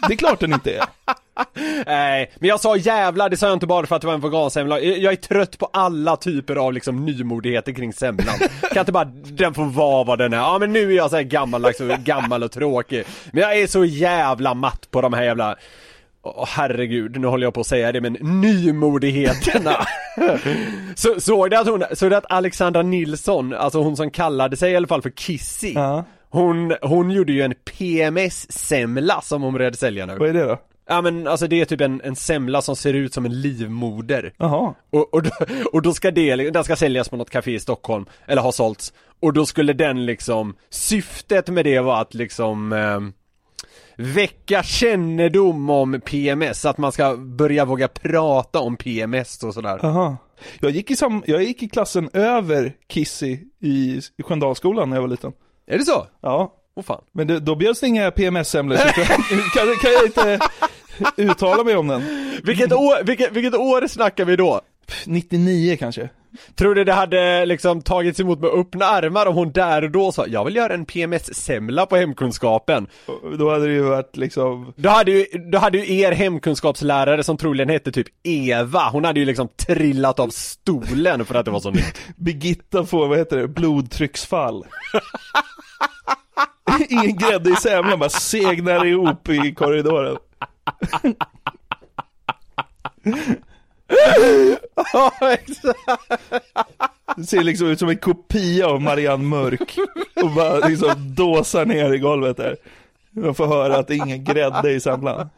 [0.09, 0.85] det är klart den inte är.
[1.87, 4.21] Nej, men jag sa jävlar, det sa jag inte bara för att det var en
[4.21, 4.81] vegansemla.
[4.81, 8.35] Jag är trött på alla typer av liksom nymodigheter kring semlan.
[8.73, 10.37] Kan inte bara, den får vara vad den är.
[10.37, 13.05] Ja men nu är jag så här gammaldags och gammal och tråkig.
[13.33, 15.57] Men jag är så jävla matt på de här jävla
[16.25, 19.87] Åh herregud, nu håller jag på att säga det men nymodigheterna.
[20.95, 24.73] så, såg du att hon, såg du att Alexandra Nilsson, alltså hon som kallade sig
[24.73, 25.73] i alla fall för Kissy.
[25.73, 26.05] Ja.
[26.33, 30.17] Hon, hon gjorde ju en PMS-semla som hon började sälja nu.
[30.19, 30.59] Vad är det då?
[30.89, 34.33] Ja men alltså det är typ en, en semla som ser ut som en livmoder.
[34.37, 34.75] Jaha.
[34.91, 35.31] Och, och, då,
[35.73, 38.93] och då ska det, den ska säljas på något café i Stockholm, eller ha sålts.
[39.21, 43.01] Och då skulle den liksom, syftet med det var att liksom eh,
[43.97, 49.79] väcka kännedom om PMS, att man ska börja våga prata om PMS och sådär.
[49.83, 50.17] Jaha.
[50.61, 55.09] Jag gick, i sam, jag gick i klassen över Kissy i Sköndalsskolan när jag var
[55.09, 55.33] liten.
[55.67, 56.07] Är det så?
[56.21, 56.55] Ja.
[56.77, 57.05] Åh fan.
[57.13, 59.05] Men det, då bjöds det inga PMS-semlor, så kan,
[59.55, 60.39] kan, kan jag inte
[61.17, 62.03] uttala mig om den.
[62.45, 64.61] Vilket år, vilket, vilket år snackar vi då?
[65.07, 66.09] 99 kanske.
[66.55, 70.13] Tror du det hade liksom tagits emot med öppna armar om hon där och då
[70.13, 72.87] sa jag vill göra en PMS-semla på hemkunskapen?
[73.39, 77.37] Då hade det ju varit liksom, Då hade, ju, då hade ju er hemkunskapslärare som
[77.37, 81.61] troligen hette typ Eva, hon hade ju liksom trillat av stolen för att det var
[81.61, 82.01] så nytt.
[82.17, 84.67] Birgitta får, vad heter det, blodtrycksfall.
[86.89, 90.17] Ingen grädde i semlan, bara segnar ihop i korridoren.
[94.93, 95.79] Ja, exakt.
[97.17, 99.77] Det ser liksom ut som en kopia av Marianne Mörk.
[100.23, 102.57] Och bara liksom dåsar ner i golvet där.
[103.11, 105.29] Man får höra att det är ingen grädde i semlan.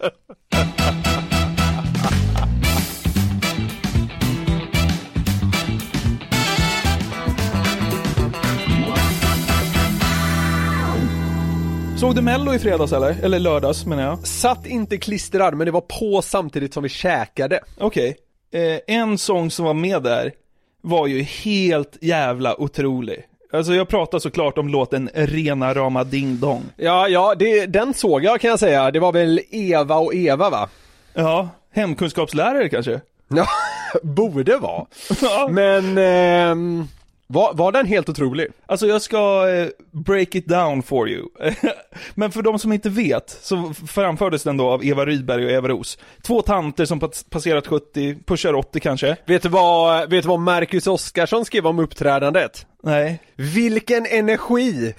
[11.97, 13.25] Såg du mello i fredags eller?
[13.25, 14.27] Eller lördags menar jag.
[14.27, 17.61] Satt inte klistrad men det var på samtidigt som vi käkade.
[17.79, 18.17] Okej.
[18.55, 20.33] Eh, en sång som var med där
[20.81, 23.27] var ju helt jävla otrolig.
[23.53, 26.63] Alltså jag pratar såklart om låten Rena rama ding dong.
[26.77, 28.91] Ja, ja, det, den såg jag kan jag säga.
[28.91, 30.69] Det var väl Eva och Eva va?
[31.15, 33.01] Ja, hemkunskapslärare kanske?
[33.29, 33.47] Ja,
[34.03, 34.87] borde vara.
[35.23, 35.49] Ja.
[35.51, 36.89] Men, ehm,
[37.27, 38.47] var, var den helt otrolig?
[38.67, 41.29] Alltså jag ska eh, break it down for you.
[42.15, 45.69] Men för de som inte vet så framfördes den då av Eva Rydberg och Eva
[45.69, 45.99] Ros.
[46.23, 49.17] Två tanter som pas- passerat 70, pushar 80 kanske.
[49.27, 52.67] Vet du vad, vet du vad Marcus Oskarsson skrev om uppträdandet?
[52.83, 53.21] Nej.
[53.37, 54.95] Vilken energi!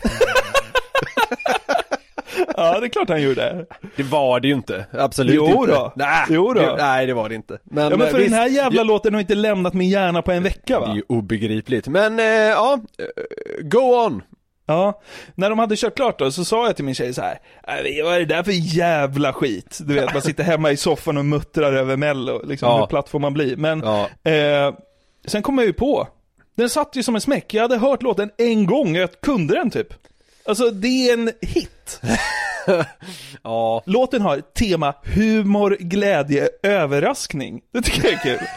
[2.58, 3.66] Ja, det är klart han gjorde.
[3.96, 5.72] Det var det ju inte, absolut Jo inte.
[5.72, 5.94] då.
[5.96, 6.62] Nej, Jo då.
[6.62, 7.58] Det, nej, det var det inte.
[7.64, 10.22] Men, Ja men för eh, visst, den här jävla låten har inte lämnat min hjärna
[10.22, 10.96] på en vecka Det är va?
[10.96, 11.88] ju obegripligt.
[11.88, 14.22] Men, eh, ja, eh, go on!
[14.68, 15.02] Ja,
[15.36, 17.40] när de hade kört klart då så sa jag till min tjej så här.
[17.68, 19.80] "Äh, vad är det där för jävla skit?
[19.82, 22.80] Du vet, man sitter hemma i soffan och muttrar över mello, liksom Ja.
[22.80, 23.56] hur platt får man bli?
[23.58, 24.32] Men, Ja.
[24.32, 24.74] eh,
[25.26, 26.08] sen kom jag ju på,
[26.58, 29.70] den satt ju som en smäck, jag hade hört låten en gång jag kunde den
[29.70, 29.88] typ.
[30.48, 32.02] Alltså det är en hit.
[33.44, 33.84] ja.
[33.86, 37.62] Låten har tema humor, glädje, överraskning.
[37.74, 38.48] Det tycker jag är kul.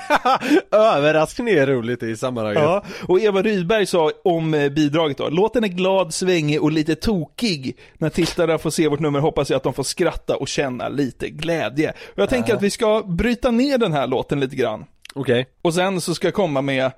[0.79, 2.63] Överraskning är roligt i sammanhanget.
[2.63, 6.95] Ja, och Eva Rydberg sa om eh, bidraget då, låten är glad, svängig och lite
[6.95, 7.79] tokig.
[7.95, 11.29] När tittarna får se vårt nummer hoppas jag att de får skratta och känna lite
[11.29, 11.91] glädje.
[11.91, 12.57] Och jag tänker Ja.
[12.57, 14.85] att vi ska bryta ner den här låten lite grann.
[15.15, 15.47] Okej.
[15.63, 16.91] Och sen så ska jag komma med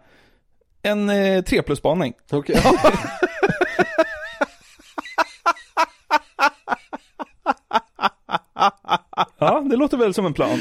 [0.83, 2.13] en eh, 3 plus-spaning.
[2.31, 2.57] Okej.
[9.39, 10.59] Ja, det låter väl som en plan.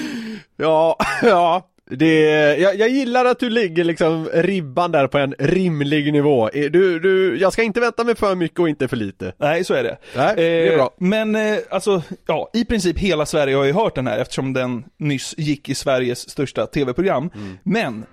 [0.58, 1.66] Ja, ja.
[1.92, 2.22] Det,
[2.60, 6.50] jag, jag gillar att du ligger liksom ribban där på en rimlig nivå.
[6.50, 9.34] Eh, Du, du, jag ska inte vänta mig för mycket och inte för lite.
[9.38, 9.98] Nej, så är det.
[10.16, 10.90] Nej, det är Eh, bra.
[10.98, 14.84] Men eh, alltså, ja, i princip hela Sverige har ju hört den här eftersom den
[14.98, 17.30] nyss gick i Sveriges största tv-program.
[17.36, 17.58] Mm.
[17.64, 18.06] Men,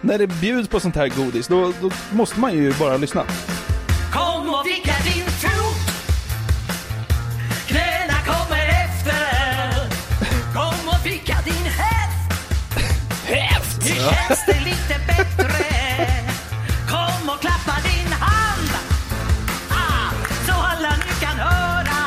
[0.00, 3.24] när det bjuds på sånt här godis, då, då måste man ju bara lyssna.
[14.10, 15.64] Känns det lite bättre?
[16.90, 18.70] Kom och klappa din hand.
[19.70, 20.10] Ah,
[20.46, 21.98] Så alla nu kan höra.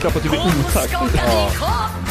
[0.00, 0.88] Klappa typ i Kom och otakt.
[0.90, 2.01] skaka din kropp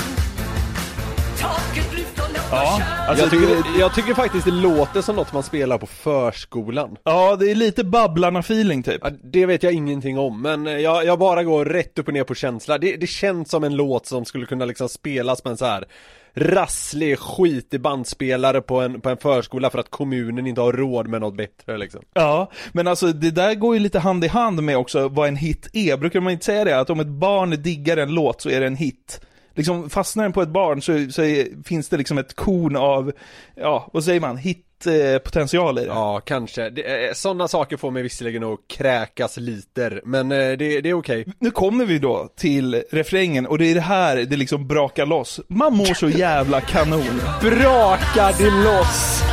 [2.51, 6.97] Ja, alltså, jag, tycker, jag tycker faktiskt det låter som något man spelar på förskolan.
[7.03, 9.01] Ja, det är lite Babblarna-feeling typ.
[9.03, 12.23] Ja, det vet jag ingenting om, men jag, jag bara går rätt upp och ner
[12.23, 12.77] på känsla.
[12.77, 15.85] Det, det känns som en låt som skulle kunna liksom spelas med en så här
[16.33, 21.21] rasslig, skitig bandspelare på en, på en förskola för att kommunen inte har råd med
[21.21, 22.01] något bättre liksom.
[22.13, 25.35] Ja, men alltså det där går ju lite hand i hand med också vad en
[25.35, 25.97] hit är.
[25.97, 26.79] Brukar man inte säga det?
[26.79, 29.21] Att om ett barn diggar en låt så är det en hit.
[29.55, 33.11] Liksom fastnar den på ett barn så, så är, finns det liksom ett korn av,
[33.55, 35.87] ja, vad säger man, hitpotential i det.
[35.87, 36.69] Ja, kanske.
[36.69, 40.93] Det, eh, sådana saker får mig visserligen att kräkas liter, men eh, det, det är
[40.93, 41.25] okej.
[41.39, 45.39] Nu kommer vi då till refrängen och det är det här det liksom brakar loss.
[45.47, 47.21] Man mår så jävla kanon.
[47.41, 49.23] Brakar det loss!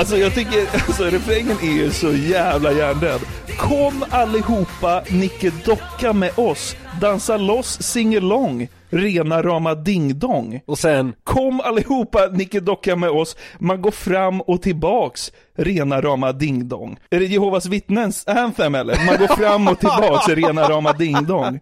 [0.00, 3.20] Alltså jag tycker, alltså refrängen är ju så jävla hjärndöd.
[3.58, 6.76] Kom allihopa, Nicke Docka med oss.
[7.00, 8.68] Dansa loss, sing along.
[8.90, 10.60] Rena rama ding dong.
[10.66, 11.12] Och sen?
[11.24, 13.36] Kom allihopa, Nicke Docka med oss.
[13.58, 15.32] Man går fram och tillbaks.
[15.56, 16.98] Rena rama ding dong.
[17.10, 19.06] Är det Jehovas vittnens anthem eller?
[19.06, 20.28] Man går fram och tillbaks.
[20.28, 21.60] Rena rama ding dong.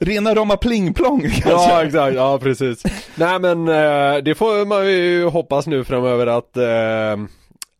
[0.00, 1.50] Rena rama pling plong kanske.
[1.50, 2.14] Ja, exakt.
[2.14, 2.82] Ja, precis.
[3.14, 7.28] Nej, men eh, det får man ju hoppas nu framöver att eh,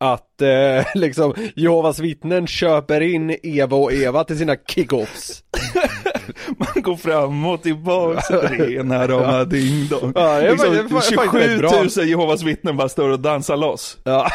[0.01, 5.43] att eh, liksom Jehovas vittnen köper in Eva och Eva till sina kickoffs.
[6.57, 10.11] Man går fram och tillbaks, rena rama ding dong.
[10.15, 11.71] Ja, det är liksom, det faktiskt 27 rätt bra.
[11.97, 13.97] 000 Jehovas vittnen bara står och dansar loss.
[14.03, 14.29] Ja.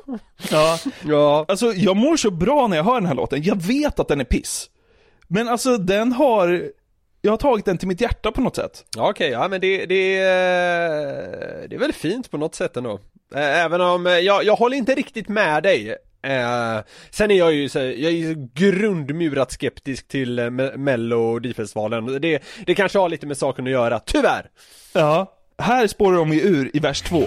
[0.50, 0.78] ja.
[1.04, 1.44] ja.
[1.48, 3.42] Alltså jag mår så bra när jag hör den här låten.
[3.42, 4.70] Jag vet att den är piss.
[5.28, 6.70] Men alltså den har,
[7.22, 8.84] jag har tagit den till mitt hjärta på något sätt.
[8.96, 13.00] Ja, okej, ja men det, det, är- det är väl fint på något sätt ändå.
[13.34, 15.90] Eh, Även om, eh, jag, jag håller inte riktigt med dig.
[16.22, 16.78] Eh,
[17.10, 22.20] sen är jag ju så, jag är ju grundmurat skeptisk till eh, Me- Melodifestivalen.
[22.20, 24.50] Det, det kanske har lite med saken att göra, tyvärr.
[24.92, 27.22] Ja, här spårar de ju ur i vers två.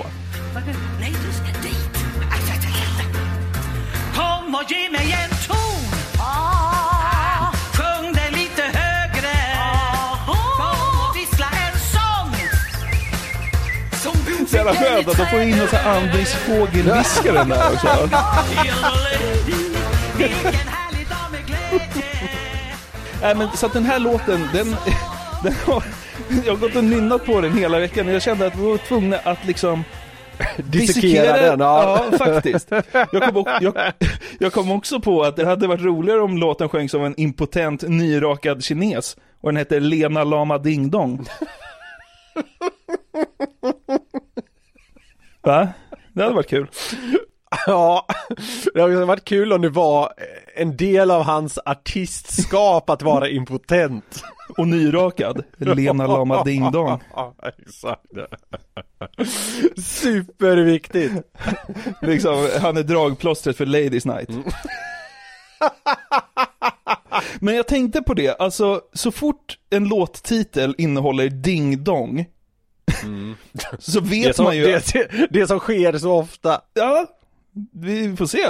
[14.74, 18.10] Jävla skönt att de får in någon sån här Andris fågelviskaren där också.
[23.22, 24.68] Nej men så att den här låten, den,
[25.44, 25.84] den har,
[26.46, 28.78] jag har gått och nynnat på den hela veckan och jag kände att vi var
[28.78, 29.84] tvungna att liksom
[30.58, 32.06] Dissekera den, ja.
[32.12, 32.18] ja.
[32.18, 32.72] faktiskt.
[32.94, 33.74] Jag kom, också, jag,
[34.40, 37.82] jag kom också på att det hade varit roligare om låten sjöngs av en impotent
[37.82, 41.26] nyrakad kines och den hette Lena Lama Ding Dong.
[45.48, 45.68] Va?
[46.14, 46.68] Det hade varit kul.
[47.66, 48.06] Ja,
[48.74, 50.14] det hade varit kul om det var
[50.56, 54.24] en del av hans artistskap att vara impotent.
[54.58, 55.44] Och nyrakad.
[55.58, 57.00] Lena Lama Ding Dong.
[57.16, 58.02] Ja, exakt.
[59.78, 61.14] Superviktigt.
[62.02, 64.30] Liksom, han är dragplåstret för Ladies Night.
[67.40, 71.84] Men jag tänkte på det, alltså så fort en låttitel innehåller ding
[73.04, 73.36] dong
[73.80, 76.62] Så vet som, man ju det, det som sker så ofta.
[76.74, 77.06] Ja,
[77.74, 78.48] vi får se.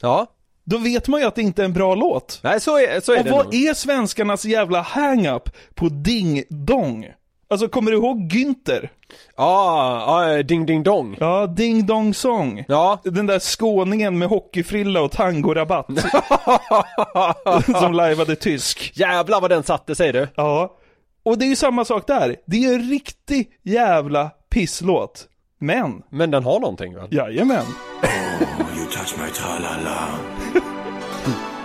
[0.00, 0.26] Ja.
[0.64, 2.40] då vet man ju att det inte är en bra låt.
[2.42, 3.54] Nej, så är, så är Och det vad nog.
[3.54, 7.06] är svenskarnas jävla hang-up på Ding Dong?
[7.50, 8.88] Alltså kommer du ihåg Günther?
[9.36, 11.16] Ja, ja, ding ding dong.
[11.20, 12.64] Ja, Ding Dong Song.
[12.68, 13.00] Ja.
[13.04, 15.86] Den där skåningen med hockeyfrilla och tangorabatt.
[17.80, 18.92] som lajvade tysk.
[18.94, 20.28] Jävlar vad den satte sig du.
[20.34, 20.77] Ja.
[21.28, 22.36] Och det är ju samma sak där.
[22.46, 25.26] Det är en riktig jävla pisslåt.
[25.60, 27.08] Men, Men den har någonting väl?
[27.10, 27.64] jajamän.
[28.76, 30.08] You touch my tra-la-la.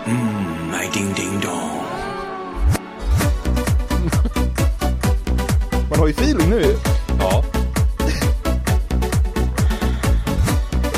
[0.06, 1.80] Mm, my ding-ding-dong.
[5.89, 6.76] Man har ju feeling nu.
[7.19, 7.43] Ja.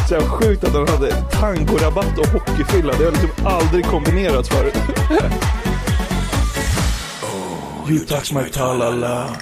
[0.08, 2.94] Så jävla sjukt att de hade tangorabatt och hockeyfrilla.
[2.98, 4.76] Det har liksom aldrig kombinerats förut.
[7.90, 9.30] You touch my tra-la-la.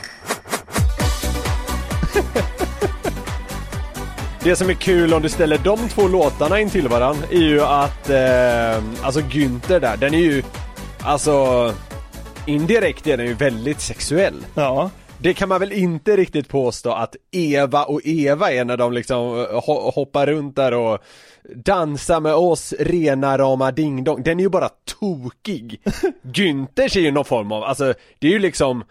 [4.43, 7.61] Det som är kul om du ställer de två låtarna in till varandra är ju
[7.61, 10.43] att, eh, alltså Günther där, den är ju,
[11.03, 11.73] alltså
[12.45, 14.35] indirekt är den ju väldigt sexuell.
[14.55, 14.89] Ja.
[15.17, 19.39] Det kan man väl inte riktigt påstå att Eva och Eva är när de liksom
[19.39, 20.99] eh, ho- hoppar runt där och
[21.55, 24.23] dansar med oss, rena rama ding dong.
[24.23, 25.81] Den är ju bara tokig.
[26.21, 28.83] Günthers är ju någon form av, alltså det är ju liksom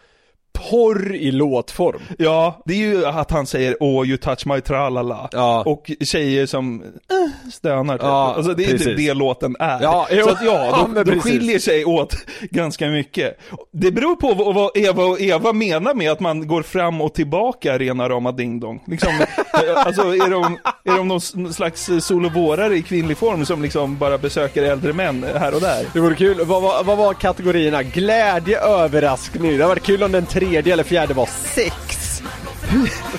[0.52, 2.00] porr i låtform.
[2.18, 5.28] Ja, det är ju att han säger åh you touch my tralala.
[5.32, 5.62] Ja.
[5.66, 8.02] Och tjejer som eh, stönar typ.
[8.02, 8.86] Ja, alltså det är precis.
[8.86, 9.82] typ det låten är.
[9.82, 10.24] Ja, jo.
[10.24, 11.22] Så att ja, Ja, men de precis.
[11.22, 13.38] skiljer sig åt ganska mycket.
[13.72, 17.78] Det beror på vad, Eva och Eva menar med att man går fram och tillbaka
[17.78, 18.84] rena rama ding dong.
[18.86, 23.98] Liksom, eh, alltså är de, är de någon slags solovårare i kvinnlig form som liksom
[23.98, 25.86] bara besöker äldre män här och där?
[25.92, 27.82] Det vore kul, vad, vad, vad var kategorierna?
[27.82, 29.42] Glädje, överraskning.
[29.42, 32.22] Det hade varit kul om den tredje eller fjärde var sex.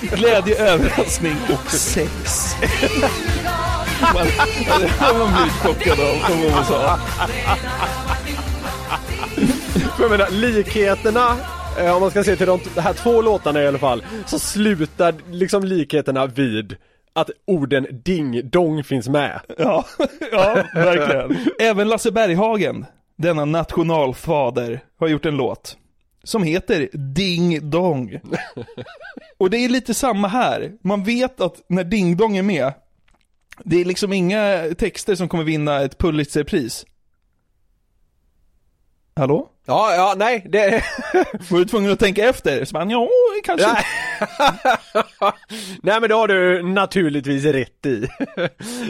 [0.00, 2.46] Glädje, överraskning och sex.
[4.14, 4.26] Man,
[5.18, 6.98] man blir chockad av, som hon sa.
[10.00, 11.36] Jag menar, likheterna,
[11.78, 15.14] eh, om man ska se till de, här två låtarna i alla fall, så slutar
[15.30, 16.76] liksom likheterna vid
[17.12, 19.40] att orden ding dong finns med.
[19.58, 19.84] Ja,
[20.32, 21.36] ja, verkligen.
[21.58, 25.76] Även Lasse Berghagen, denna nationalfader, har gjort en låt.
[26.24, 28.20] Som heter Ding Dong.
[29.38, 30.72] Och det är lite samma här.
[30.82, 32.72] Man vet att när Ding Dong är med,
[33.64, 36.86] det är liksom inga texter som kommer vinna ett Pulitzerpris.
[39.16, 39.50] Hallå?
[39.66, 40.84] Ja, ja, nej, det...
[41.50, 42.64] Var du tvungen att tänka efter?
[42.64, 43.08] Så man, ja,
[43.44, 43.66] kanske.
[43.72, 43.84] Nej.
[45.82, 48.08] Nej men det har du naturligtvis rätt i.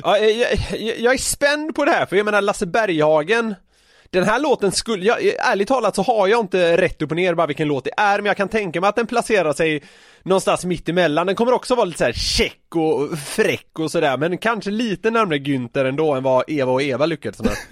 [0.02, 3.54] ja, jag, jag, jag är spänd på det här, för jag menar Lasse Berghagen
[4.20, 7.34] den här låten skulle, jag, ärligt talat så har jag inte rätt upp och ner
[7.34, 9.82] bara vilken låt det är, men jag kan tänka mig att den placerar sig
[10.22, 11.26] någonstans mitt emellan.
[11.26, 15.10] Den kommer också vara lite så här check och fräck och sådär, men kanske lite
[15.10, 17.52] närmare Günther ändå än vad Eva och Eva lyckades med.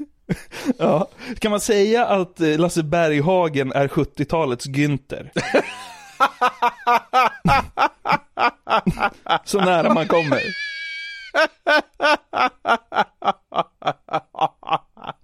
[0.78, 5.30] Ja, kan man säga att eh, Lasse Berghagen är 70-talets Günther?
[9.44, 10.40] Så nära man kommer.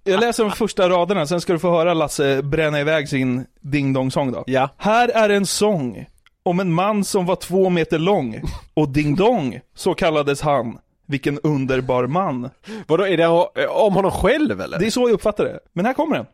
[0.09, 3.93] Jag läser de första raderna, sen ska du få höra Lasse bränna iväg sin ding
[3.93, 4.43] dong sång då.
[4.47, 4.69] Ja.
[4.77, 6.05] Här är en sång
[6.43, 8.41] om en man som var två meter lång
[8.73, 10.77] och ding dong, så kallades han.
[11.07, 12.49] Vilken underbar man.
[12.87, 13.27] Vadå, är det
[13.67, 14.79] om honom själv eller?
[14.79, 15.59] Det är så jag uppfattar det.
[15.73, 16.25] Men här kommer den.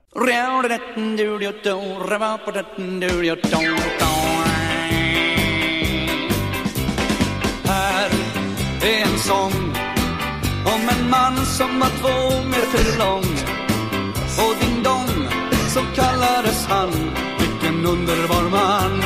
[7.63, 8.09] Här
[8.83, 9.75] är en sång
[10.65, 13.44] om en man som var två meter lång
[14.37, 15.27] och ding dong
[15.73, 16.91] så kallades han
[17.39, 19.01] vilken underbar man.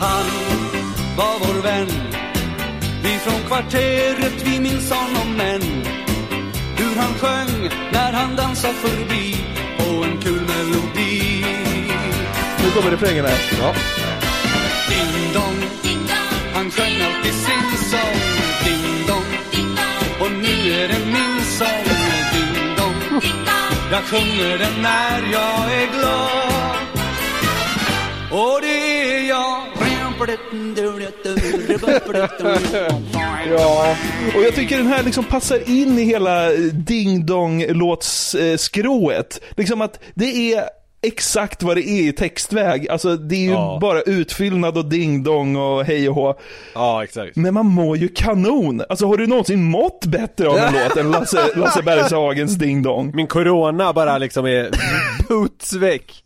[0.00, 0.26] Han
[1.16, 1.88] var vår vän
[3.02, 5.62] Vi från kvarteret vi minns honom än
[6.76, 9.36] Hur han sjöng när han dansade förbi
[9.78, 11.44] på en kul melodi.
[12.62, 13.38] Nu kommer refrängen här.
[13.60, 13.74] Ja.
[14.88, 15.62] Ding dong,
[16.54, 18.20] han sjöng alltid sin sång.
[18.64, 19.32] Ding dong,
[20.20, 21.84] och nu är det min sång
[22.32, 23.20] Ding dong,
[23.92, 26.86] jag sjunger den när jag är glad
[28.30, 29.62] Och det är jag
[33.50, 33.96] Ja,
[34.36, 39.40] och jag tycker den här liksom passar in i hela ding dong låtsskrået.
[39.42, 40.64] Eh, liksom att det är
[41.02, 42.88] exakt vad det är i textväg.
[42.88, 43.78] Alltså det är ju Ja.
[43.80, 46.34] bara utfyllnad och ding dong och hej och hå.
[46.74, 47.36] Ja, exakt.
[47.36, 48.82] Men man mår ju kanon.
[48.88, 53.12] Alltså har du någonsin mått bättre av en låt än Lasse, Lasse Bergshagens ding dong?
[53.14, 54.70] Min corona bara liksom är
[55.28, 56.24] puts väck.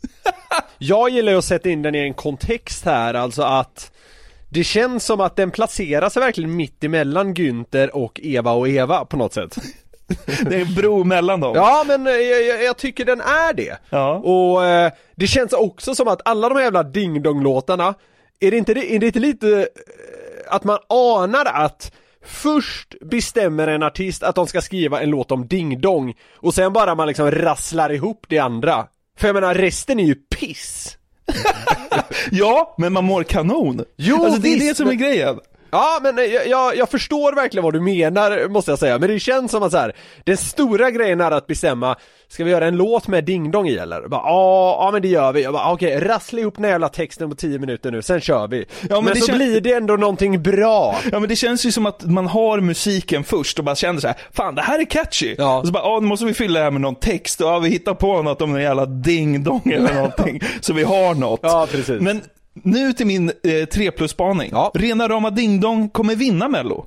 [0.79, 3.91] Jag gillar ju att sätta in den i en kontext här, alltså att
[4.49, 9.05] det känns som att den placerar sig verkligen mitt emellan Günther och Eva och Eva
[9.05, 9.57] på något sätt.
[10.49, 11.53] Det är en bro mellan dem.
[11.57, 13.79] Ja men eh, jag, jag, jag tycker den är det.
[13.91, 14.15] Ja.
[14.15, 17.95] Och eh, det känns också som att alla de här jävla Ding Dong låtarna,
[18.41, 19.65] är det inte, är det inte lite eh,
[20.55, 21.93] att man anar att
[22.29, 26.73] Först bestämmer en artist att de ska skriva en låt om Ding Dong och sen
[26.73, 28.87] bara man liksom rasslar ihop det andra.
[29.19, 30.99] För jag menar resten är ju piss.
[32.31, 33.85] Ja, men man mår kanon.
[33.97, 35.39] Jo, alltså det är visst, det som är grejen.
[35.77, 39.21] Ja men eh, jag, jag, förstår verkligen vad du menar måste jag säga, men det
[39.21, 39.93] känns som att så här,
[40.25, 41.97] den stora grejen är att bestämma
[42.29, 44.09] Ska vi göra en låt med Ding Dong i eller?
[44.09, 46.89] Bara, Ja, ja men det gör vi, jag bara okej, rassla ihop den här jävla
[46.89, 49.73] texten på 10 minuter nu, sen kör vi men Men, det så kän- blir det
[49.73, 53.65] ändå någonting bra Ja men det känns ju som att man har musiken först och
[53.65, 55.35] bara känner så här, fan det här är catchy.
[55.39, 55.59] Ja.
[55.59, 57.59] Och så bara, ja nu måste vi fylla det här med någon text och ja,
[57.59, 60.41] vi hittar på något om en jävla ding-dong eller någonting.
[60.61, 61.41] så vi har något.
[61.43, 62.23] Ja precis Men
[62.63, 64.49] nu till min eh, 3 plus-spaning.
[64.53, 64.71] Ja.
[64.75, 66.87] Rena rama ding-dong kommer vinna mello.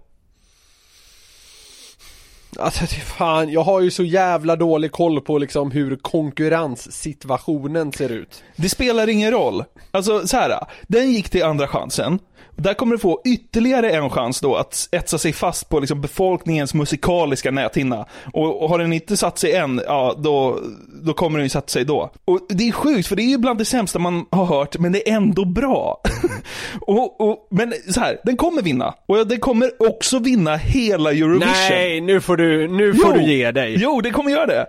[2.58, 8.44] Alltså fan, jag har ju så jävla dålig koll på liksom hur konkurrenssituationen ser ut
[8.56, 9.64] Det spelar ingen roll.
[9.92, 12.20] Alltså så här, den gick till andra chansen.
[12.60, 16.74] Där kommer du få ytterligare en chans då att etsa sig fast på liksom befolkningens
[16.74, 18.06] musikaliska näthinna.
[18.34, 20.60] Och, och har den inte satt sig än, ja då,
[21.04, 22.12] då kommer den ju sätta sig då.
[22.26, 24.92] Och det är sjukt, för det är ju bland det sämsta man har hört, men
[24.92, 26.02] det är ändå bra.
[26.82, 28.94] och, och, men så här, den kommer vinna.
[29.06, 31.54] Och den kommer också vinna hela Eurovision.
[31.70, 33.22] Nej, nu får du, nu får Jo.
[33.22, 34.66] du ge dig Jo, det kommer göra det.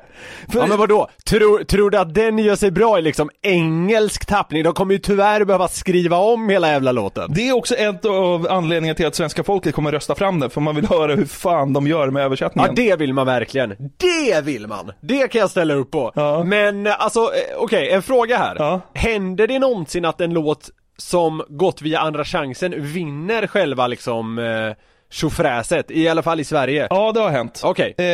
[0.53, 1.09] För, Ja men vadå?
[1.27, 4.63] Tror, tror du att den gör sig bra i liksom engelsk tappning?
[4.63, 8.47] De kommer ju tyvärr behöva skriva om hela jävla låten Det är också en av
[8.51, 11.73] anledningarna till att svenska folket kommer rösta fram den, för man vill höra hur fan
[11.73, 12.75] de gör med Ja översättningen.
[12.75, 14.93] det vill man verkligen, det vill man!
[15.01, 16.45] Det kan jag ställa upp på Ja.
[16.45, 18.81] Men eh, alltså, eh, okej, en fråga här Ja.
[18.95, 24.45] Händer det någonsin att en låt som gått via andra chansen vinner själva liksom eh,
[25.11, 25.91] tjofräset?
[25.91, 26.87] I alla fall i Sverige?
[26.91, 27.61] Ja, det har hänt.
[27.65, 28.05] Okej Eh,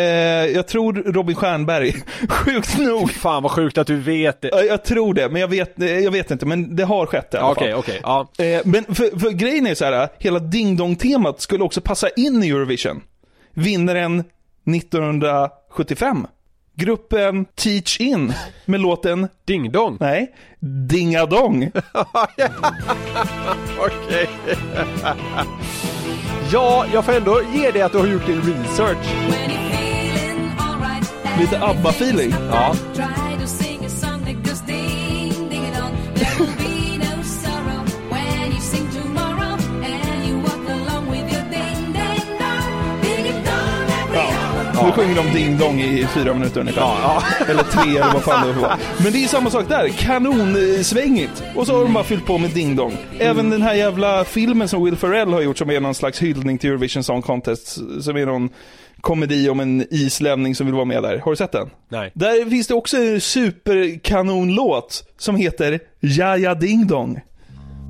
[0.47, 1.93] jag tror Robin Stjernberg,
[2.29, 3.11] sjukt nog.
[3.13, 5.99] Fan vad sjukt att du vet det Ja, Jag tror det, men jag vet, eh,
[5.99, 7.79] jag vet inte, men det har skett i alla Okej, fall.
[7.81, 11.81] okej, ja Eh, men för, för grejen är så här, hela Ding Dong-temat skulle också
[11.81, 13.03] passa in i Eurovision.
[13.55, 14.25] Vinnaren
[14.77, 16.27] 1975.
[16.79, 18.33] Gruppen Teach In
[18.65, 21.71] med låten, Ding dong nej, Dingadong.
[23.79, 24.29] Okej
[26.53, 29.15] Ja, jag får ändå ge dig att du har gjort din research.
[31.39, 32.35] Lite ABBA-feeling.
[32.51, 32.75] Ja
[44.85, 46.81] Nu sjunger de Ding Dong i fyra minuter ungefär.
[46.81, 48.77] Ja, Eller tre eller vad fan det var.
[49.03, 51.43] Men det är samma sak där, kanonsvängigt.
[51.55, 52.97] Och så har de bara fyllt på med Ding Dong.
[53.19, 56.59] Även den här jävla filmen som Will Ferrell har gjort som är någon slags hyllning
[56.59, 57.79] till Eurovision Song Contest.
[58.01, 58.49] Som är någon
[59.01, 61.19] komedi om en islänning som vill vara med där.
[61.19, 61.71] Har du sett den?
[61.89, 67.21] Nej Där finns det också en superkanonlåt som heter Jaja Ding Dong.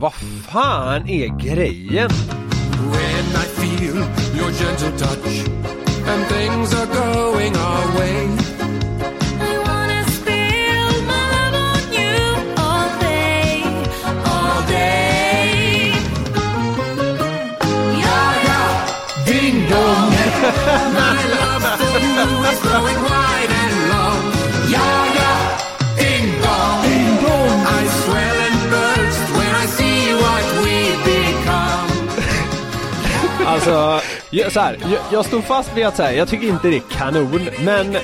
[0.00, 0.12] Vad
[0.48, 2.10] fan är grejen?
[2.92, 3.96] When I feel
[4.36, 5.46] your gentle touch
[6.12, 8.18] and things are going our way.
[9.48, 12.16] I wanna spill my love on you
[12.64, 13.62] all day.
[18.04, 18.62] Ja, ja,
[19.28, 20.10] ding dong.
[21.00, 24.22] My love for you is growing wide and long.
[24.74, 24.88] Ja,
[25.18, 25.32] ja,
[26.00, 26.78] ding dong.
[26.86, 27.58] Ding dong.
[27.80, 30.76] I swell and burst when I see what we
[31.10, 31.88] become.
[33.52, 33.76] Alltså,
[34.36, 36.82] jag, så här, jag, jag står fast vid att säga, jag tycker inte det är
[36.90, 37.96] kanon, men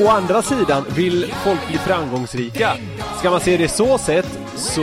[0.00, 2.70] å andra sidan, vill folk bli framgångsrika?
[3.18, 4.82] Ska man se det så sett, så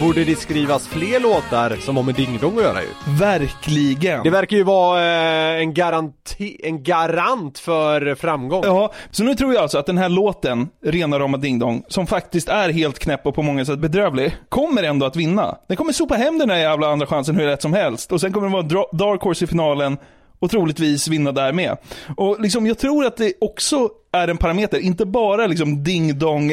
[0.00, 2.88] borde det skrivas fler låtar som har med Ding Dong att göra ju.
[3.18, 4.22] Verkligen.
[4.22, 8.62] Det verkar ju vara eh, en, garanti, en garant för framgång.
[8.64, 12.06] Ja, så nu tror jag alltså att den här låten, Rena rama ding dong, som
[12.06, 15.58] faktiskt är helt knäpp och på många sätt bedrövlig, kommer ändå att vinna.
[15.68, 18.12] Den kommer sopa hem den här jävla andra chansen hur lätt som helst.
[18.12, 19.98] Och sen kommer det vara dark horse i finalen
[20.38, 21.76] och troligtvis vinna där med.
[22.16, 26.52] Och liksom, jag tror att det också är en parameter, inte bara liksom ding dong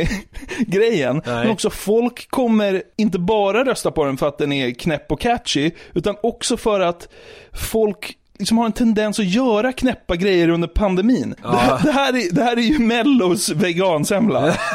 [0.60, 5.12] grejen, men också folk kommer inte bara rösta på den för att den är knäpp
[5.12, 7.10] och catchy, utan också för att
[7.54, 11.36] folk liksom har en tendens att göra knäppa grejer under pandemin.
[11.42, 14.58] Det, här, det, här är, det här är ju Mellos vegansemla.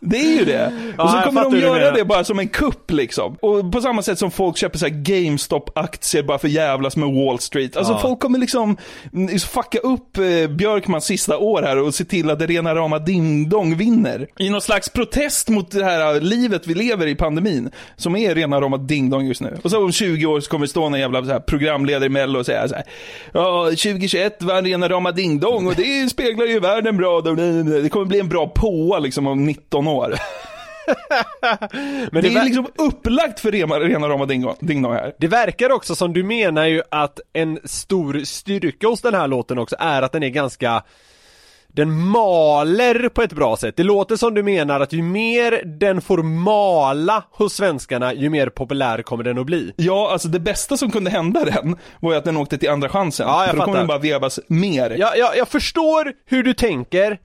[0.00, 0.72] Det är ju det.
[0.98, 3.36] Ja, och så kommer de göra det bara som en kupp liksom.
[3.40, 7.38] Och på samma sätt som folk köper så här GameStop-aktier bara för jävlas med Wall
[7.38, 7.76] Street.
[7.76, 7.98] Alltså Ja.
[7.98, 8.76] folk kommer liksom
[9.12, 12.98] mm, fucka upp eh, Björkmans sista år här och se till att det rena rama
[12.98, 14.26] ding-dong vinner.
[14.38, 17.70] I någon slags protest mot det här eh, livet vi lever i pandemin.
[17.96, 19.58] Som är rena rama ding-dong just nu.
[19.64, 22.08] Och så om 20 år så kommer det stå en jävla så här programledare i
[22.08, 22.84] Mello och säga så här.
[23.32, 27.20] Ja, 2021 var rena rama ding-dong och det speglar ju världen bra.
[27.20, 30.14] Det kommer bli en bra påa liksom om 19 år.
[32.12, 35.14] Men det, det är liksom upplagt för rena, rena rama ding-dong ding-dong här.
[35.18, 39.58] Det verkar också som du menar ju att en stor styrka hos den här låten
[39.58, 40.82] också är att den är ganska
[41.74, 43.76] den maler på ett bra sätt.
[43.76, 48.48] Det låter som du menar att ju mer den får mala hos svenskarna, ju mer
[48.48, 49.72] populär kommer den att bli.
[49.76, 52.88] Ja, alltså det bästa som kunde hända den var ju att den åkte till andra
[52.88, 53.26] chansen.
[53.28, 54.90] Ja, jag för då kommer den bara vevas mer.
[54.90, 57.18] Jag, jag, jag förstår hur du tänker.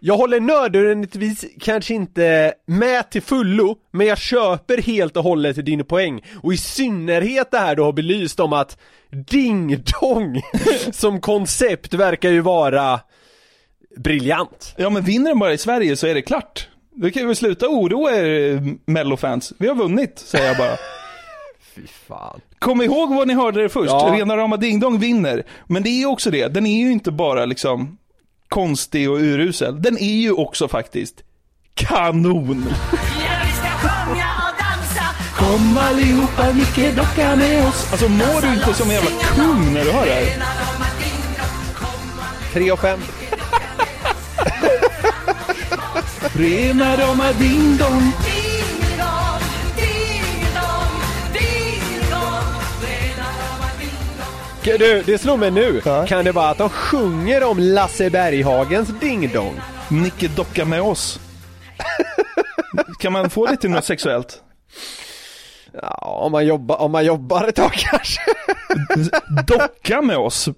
[0.00, 5.84] Jag håller nödvändigtvis kanske inte med till fullo, men jag köper helt och hållet din
[5.84, 6.24] poäng.
[6.42, 8.78] Och i synnerhet det här du har belyst om att
[9.10, 10.42] Ding Dong
[10.92, 13.00] som koncept verkar ju vara
[13.96, 14.74] briljant.
[14.76, 16.68] Ja, men vinner den bara i Sverige så är det klart.
[16.90, 19.52] Då kan vi sluta oroa er Mello-fans.
[19.58, 20.76] Vi har vunnit, säger jag bara.
[21.74, 22.40] Fy fan.
[22.58, 23.90] Kom ihåg vad ni hörde det först.
[23.90, 24.14] Ja.
[24.18, 25.42] Rena rama Ding Dong vinner.
[25.66, 27.98] Men det är ju också det, den är ju inte bara liksom
[28.48, 29.82] konstig och urusel.
[29.82, 31.14] Den är ju också faktiskt
[31.74, 32.66] kanon.
[32.92, 32.98] Ja,
[33.44, 35.04] vi ska sjunga och dansa
[35.36, 37.88] Kom allihopa, Micke docka med oss.
[37.90, 40.42] Alltså mår du inte som en jävla kung när du hör det här?
[42.52, 43.00] 3 och 5.
[46.32, 48.12] Rena rama Ding Dong.
[54.76, 55.80] Du, det slår mig nu.
[56.08, 59.60] Kan det vara att de sjunger om Lasse Berghagens Ding Dong?
[59.88, 61.20] Nicke docka med oss.
[62.98, 64.42] kan man få det till något sexuellt?
[65.72, 68.20] Ja, om man jobbar, om man jobbar ett tag kanske.
[69.46, 70.48] Docka med oss.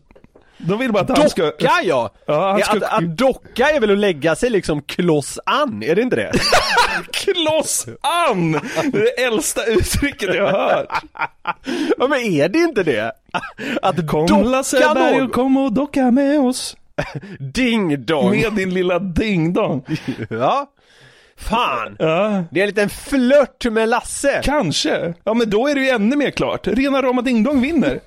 [0.59, 1.43] De vill bara att han ska...
[1.45, 2.11] Docka ja!
[2.27, 2.77] Ja, ska...
[2.77, 6.33] Att, att docka är väl att lägga sig liksom kloss an, är det inte det?
[7.13, 8.53] Kloss an!
[8.53, 11.03] Det är det äldsta uttrycket jag har hört.
[11.99, 13.13] ja men är det inte det?
[13.83, 16.77] Att Kom docka och kom och docka med oss.
[17.39, 18.31] Ding dong!
[18.41, 19.85] Med din lilla ding-dong.
[20.31, 20.67] Ja.
[21.37, 21.97] Fan!
[21.99, 24.41] Ja, Det är en liten flört med Lasse.
[24.45, 25.15] kanske.
[25.25, 26.67] Ja, men då är det ju ännu mer klart.
[26.67, 28.01] Rena rama ding-dong vinner.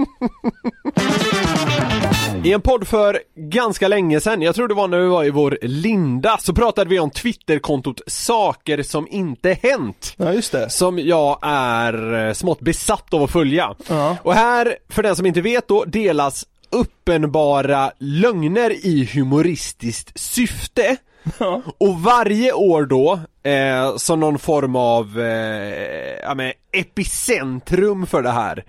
[2.44, 5.30] I en podd för ganska länge sedan, jag tror det var när vi var i
[5.30, 10.14] vår Linda, så pratade vi om Twitterkontot Saker som inte hänt.
[10.18, 10.70] Ja, just det.
[10.70, 13.76] Som jag är eh, smått besatt av att följa.
[13.88, 14.18] Ja.
[14.24, 20.98] Och här, för den som inte vet då, delas uppenbara lögner i humoristiskt syfte.
[21.40, 21.62] Ja.
[21.78, 28.32] Och varje år då, eh, som någon form av eh, ja, men epicentrum för det
[28.32, 28.64] här,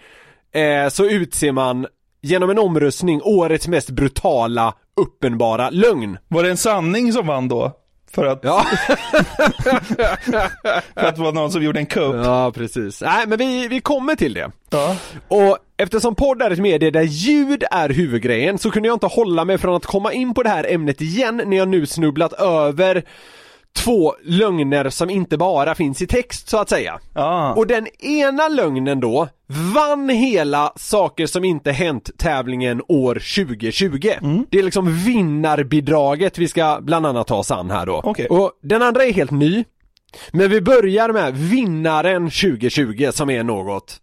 [0.52, 1.86] eh, så utser man
[2.24, 6.18] genom en omröstning årets mest brutala, uppenbara lögn.
[6.28, 7.72] Var det en sanning som vann då?
[8.14, 8.64] För att, Ja,
[10.94, 12.14] för att det var någon som gjorde en kupp?
[12.24, 13.00] ja precis.
[13.00, 14.50] Nej men vi, vi kommer till det.
[14.70, 14.96] Ja.
[15.28, 19.44] Och eftersom podd är ett medie där ljud är huvudgrejen så kunde jag inte hålla
[19.44, 23.04] mig från att komma in på det här ämnet igen när jag nu snubblat över
[23.76, 27.00] två lögner som inte bara finns i text så att säga.
[27.14, 27.54] Ja.
[27.54, 29.28] Och den ena lögnen då
[29.74, 33.98] vann hela Saker som inte hänt tävlingen år 2020.
[34.50, 38.00] Det är liksom vinnarbidraget vi ska bland annat ta oss an här då.
[38.04, 38.26] Okej.
[38.26, 39.64] Och den andra är helt ny.
[40.30, 44.00] Men vi börjar med vinnaren 2020 som är något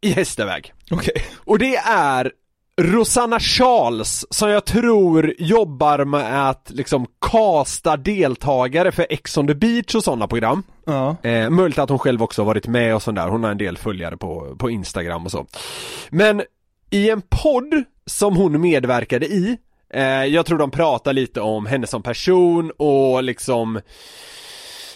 [0.00, 0.72] i hästväg.
[0.90, 1.14] Okej.
[1.44, 2.32] Och det är
[2.80, 9.54] Rosanna Charles som jag tror jobbar med att liksom kasta deltagare för Ex on the
[9.54, 10.62] beach och sådana program.
[10.84, 11.16] Ja.
[11.22, 13.58] Eh, möjligt att hon själv också har varit med och sånt där, hon har en
[13.58, 15.46] del följare på, på Instagram och så.
[16.10, 16.42] Men
[16.90, 19.58] i en podd som hon medverkade i,
[19.94, 23.80] eh, jag tror de pratar lite om henne som person och liksom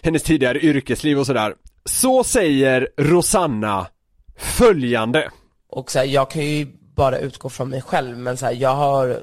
[0.02, 1.54] hennes tidigare yrkesliv och sådär.
[1.84, 3.86] Så säger Rosanna
[4.36, 5.30] följande.
[5.70, 8.74] Och så här, jag kan ju bara utgå från mig själv, men så här, jag
[8.74, 9.22] har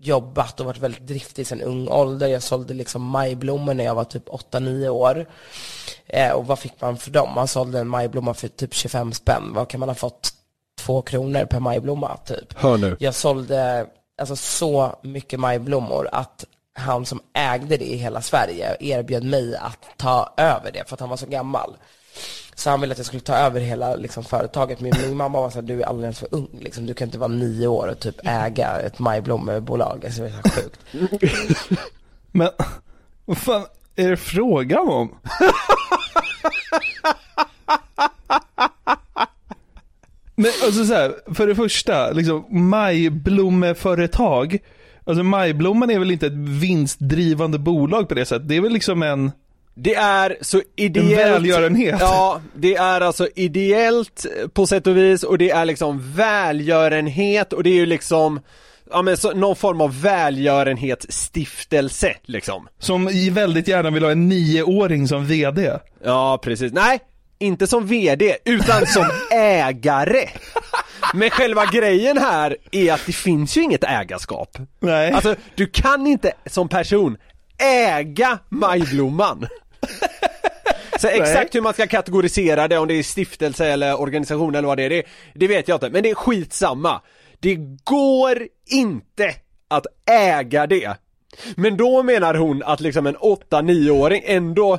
[0.00, 2.26] jobbat och varit väldigt driftig sedan ung ålder.
[2.26, 5.26] Jag sålde liksom majblommor när jag var typ 8-9 år.
[6.06, 7.34] Eh, och vad fick man för dem?
[7.34, 9.52] Man sålde en majblomma för typ 25 spänn.
[9.54, 10.30] Vad kan man ha fått?
[10.78, 12.58] Två kronor per majblomma, typ.
[12.58, 12.96] Hör nu.
[13.00, 13.86] Jag sålde
[14.20, 16.44] alltså så mycket majblommor att
[16.74, 21.00] han som ägde det i hela Sverige erbjöd mig att ta över det för att
[21.00, 21.76] han var så gammal.
[22.54, 24.80] Så han ville att jag skulle ta över hela liksom, företaget.
[24.80, 26.48] Min, min mamma var så här, du är alldeles för ung.
[26.60, 26.86] Liksom.
[26.86, 30.04] Du kan inte vara nio år och typ äga ett majblommebolag.
[30.04, 30.80] Alltså, det är så här sjukt.
[32.32, 32.48] Men,
[33.24, 33.64] vad fan,
[33.96, 35.14] är det frågan om?
[40.36, 44.58] Men alltså så här, för det första, liksom majblommeföretag.
[45.06, 48.48] Alltså Majblomman är väl inte ett vinstdrivande bolag på det sättet.
[48.48, 49.32] Det är väl liksom en...
[49.74, 51.96] Det är så ideellt En välgörenhet.
[52.00, 57.62] Ja, det är alltså ideellt på sätt och vis och det är liksom välgörenhet och
[57.62, 58.40] det är ju liksom
[58.90, 65.08] Ja men så, någon form av välgörenhetsstiftelse liksom Som väldigt gärna vill ha en nioåring
[65.08, 65.78] som VD.
[66.04, 67.00] Ja precis, nej
[67.38, 70.28] inte som VD utan som ägare
[71.14, 75.12] Men själva grejen här är att det finns ju inget ägarskap Nej.
[75.12, 77.16] Alltså du kan inte som person
[77.58, 79.46] äga Majblomman
[81.00, 84.78] Så exakt hur man ska kategorisera det, om det är stiftelse eller organisation eller vad
[84.78, 85.02] det är, det,
[85.34, 87.00] det vet jag inte, men det är skitsamma.
[87.40, 87.54] Det
[87.84, 89.34] går inte
[89.68, 90.96] att äga det.
[91.56, 94.78] Men då menar hon att liksom en 8-9-åring ändå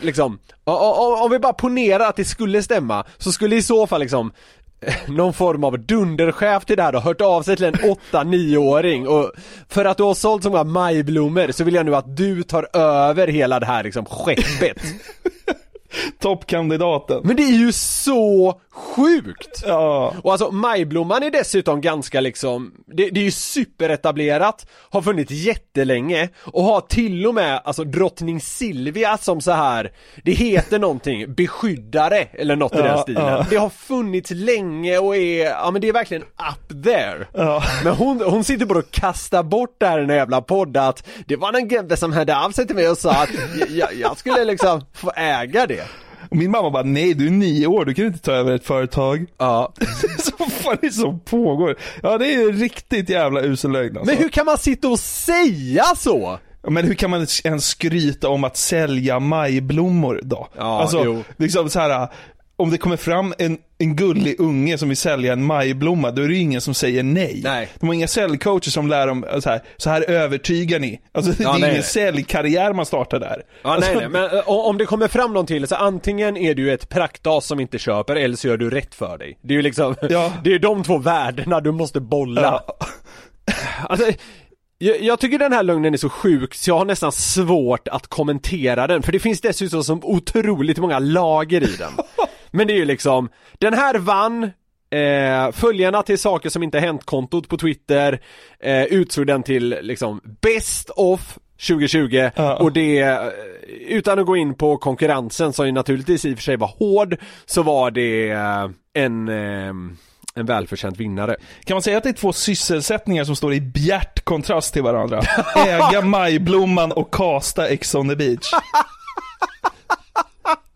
[0.00, 4.32] Liksom, om vi bara ponerar att det skulle stämma, så skulle i så fall liksom
[5.08, 9.32] någon form av dunderchef till det här då, hört av sig till en 8-9-åring och
[9.68, 12.76] för att du har sålt så många majblommor så vill jag nu att du tar
[12.76, 14.82] över hela det här liksom skeppet
[16.18, 17.20] Toppkandidaten.
[17.24, 19.62] Men det är ju så sjukt!
[19.66, 20.14] Ja.
[20.22, 26.28] Och alltså majblomman är dessutom ganska liksom, det, det är ju superetablerat, har funnits jättelänge
[26.40, 29.92] och har till och med alltså drottning Silvia som så här
[30.24, 33.26] det heter någonting, beskyddare eller något i Ja, den stilen.
[33.26, 33.46] ja.
[33.50, 37.26] Det har funnits länge och är, ja men det är verkligen up there.
[37.34, 37.62] Ja.
[37.84, 41.06] Men hon, hon sitter bara och kastar bort det här i en jävla podd att
[41.26, 43.30] det var en gubbe som hörde av sig till mig och sa att
[43.68, 45.84] jag, jag skulle liksom få äga det.
[46.30, 48.64] Och min mamma bara, nej du är nio år, du kan inte ta över ett
[48.64, 49.26] företag.
[49.38, 49.72] Ja.
[50.18, 51.76] så vad fan är det som pågår?
[52.02, 54.14] Ja det är ju riktigt jävla usel lögn alltså.
[54.14, 56.38] Men hur kan man sitta och säga så?
[56.68, 60.48] Men hur kan man ens skryta om att sälja majblommor då?
[60.56, 61.24] Ja, alltså, jo.
[61.36, 62.08] liksom så här.
[62.60, 66.28] Om det kommer fram en, en gullig unge som vill sälja en majblomma, då är
[66.28, 67.40] det ju ingen som säger nej.
[67.44, 67.68] Nej.
[67.80, 71.00] De har inga säljcoacher som lär dem så här, så här övertygar ni.
[71.12, 73.42] Alltså det Ja, är nej, ingen säljkarriär man startar där.
[73.62, 76.72] Ja alltså, nej nej, men om det kommer fram någon till så antingen är du
[76.72, 79.38] ett praktas som inte köper eller så gör du rätt för dig.
[79.42, 80.32] Det är ju liksom, Ja.
[80.44, 82.42] det är de två värdena du måste bolla.
[82.42, 82.76] Ja.
[83.88, 84.06] Alltså,
[84.78, 88.06] jag, jag tycker den här lögnen är så sjuk så jag har nästan svårt att
[88.06, 91.92] kommentera den för det finns dessutom så otroligt många lager i den.
[92.50, 93.28] Men det är ju liksom,
[93.58, 94.42] den här vann
[94.90, 98.20] eh, följarna till saker som inte hänt-kontot på Twitter
[98.60, 101.38] eh, utsåg den till liksom best of
[101.68, 102.56] 2020 Ja.
[102.56, 103.18] och det, eh,
[103.88, 107.16] utan att gå in på konkurrensen som ju naturligtvis i och för sig var hård,
[107.46, 109.74] så var det eh, en, eh,
[110.34, 111.36] en välförtjänt vinnare.
[111.64, 115.22] Kan man säga att det är två sysselsättningar som står i bjärt kontrast till varandra?
[115.66, 118.50] Äga majblomman och kasta Ex on the beach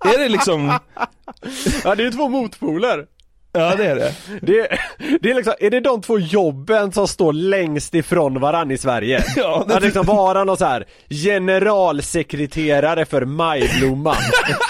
[0.05, 0.66] är det liksom,
[1.84, 3.07] Ja det är ju två motpoler
[3.55, 4.12] ja det är det.
[4.42, 4.68] Det,
[5.20, 9.24] det är liksom, är det de två jobben som står längst ifrån varann i Sverige?
[9.36, 14.16] Ja, det- Att liksom vara någon så här generalsekreterare för Majblomman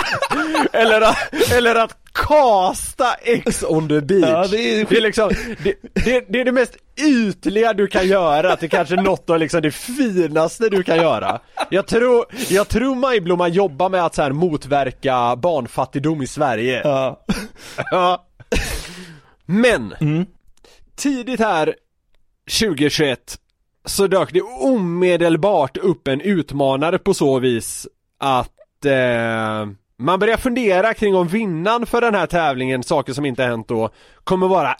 [0.73, 1.17] eller, att,
[1.53, 1.97] eller att
[2.29, 5.31] kasta X on the beach Ja, det är- det är liksom,
[5.65, 5.75] det,
[6.05, 6.77] det, det är det mest
[7.07, 11.87] ytliga du kan göra till kanske något av liksom det finaste du kan göra Jag
[11.87, 17.25] tror, jag tror Majblomman jobbar med att så här motverka barnfattigdom i Sverige Ja.
[17.91, 18.25] Ja.
[19.47, 19.95] Men,
[20.97, 21.75] tidigt här
[22.61, 23.39] 2021
[23.85, 27.89] så dök det omedelbart upp en utmanare på så vis
[28.19, 33.43] att eh, man börjar fundera kring om vinnaren för den här tävlingen, saker som inte
[33.43, 33.91] hänt då,
[34.25, 34.77] kommer vara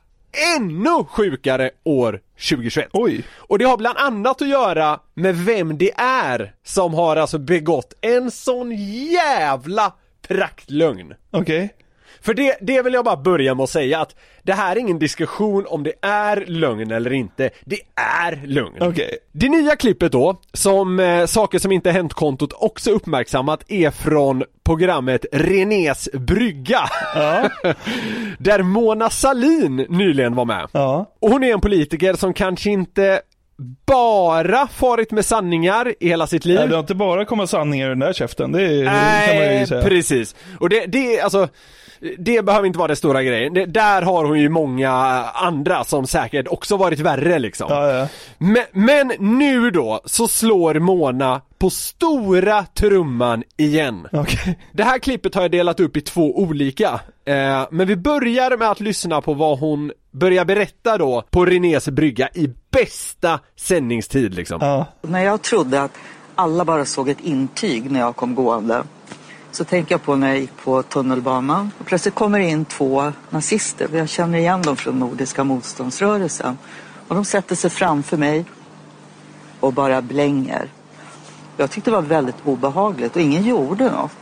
[0.57, 2.89] ännu sjukare år 2021.
[2.93, 3.25] Oj.
[3.37, 7.93] Och det har bland annat att göra med vem det är som har alltså begått
[8.01, 8.73] en sån
[9.11, 9.93] jävla
[10.29, 11.15] praktlögn.
[11.31, 11.75] Okej.
[12.21, 14.99] För det, det vill jag bara börja med att säga att det här är ingen
[14.99, 17.51] diskussion om det är lögn eller inte.
[17.65, 18.77] Det är lögn.
[18.81, 19.19] Okej.
[19.33, 25.27] Det nya klippet då, som eh, Saker som inte hänt-kontot också uppmärksammat, är från programmet
[25.33, 26.81] Renés brygga.
[27.15, 27.49] Ja.
[28.39, 30.69] där Mona Salin nyligen var med.
[30.73, 31.11] Ja.
[31.21, 33.21] Och hon är en politiker som kanske inte
[33.87, 36.59] bara farit med sanningar i hela sitt liv.
[36.59, 39.37] Nej, det har inte bara kommit sanningar ur den där käften, det, är, det kan
[39.37, 39.83] man ju Nej, säga.
[39.83, 40.35] precis.
[40.61, 41.49] Och det, det, alltså
[42.19, 43.55] det behöver inte vara den stora grejen.
[43.55, 44.91] Det, där har hon ju många
[45.35, 47.67] andra som säkert också varit värre liksom.
[47.71, 48.09] Ja, ja.
[48.39, 54.07] Men, men nu då så slår Mona på stora trumman igen.
[54.13, 54.59] Okej.
[54.73, 57.01] Det här klippet har jag delat upp i två olika.
[57.25, 61.89] Eh, men vi börjar med att lyssna på vad hon börjar berätta då på Renés
[61.89, 64.59] brygga i bästa sändningstid liksom.
[64.61, 64.87] Ja.
[65.03, 65.93] När jag trodde att
[66.35, 68.83] alla bara såg ett intyg när jag kom gående.
[69.55, 71.71] Så tänker jag på när jag gick på tunnelbanan.
[71.79, 73.89] Och plötsligt kommer det in två nazister.
[73.93, 76.59] Jag känner igen dem från Nordiska motståndsrörelsen.
[77.09, 78.45] Och de sätter sig framför mig
[79.61, 80.69] och bara blänger.
[81.57, 84.17] Jag tyckte det var väldigt obehagligt och ingen gjorde något.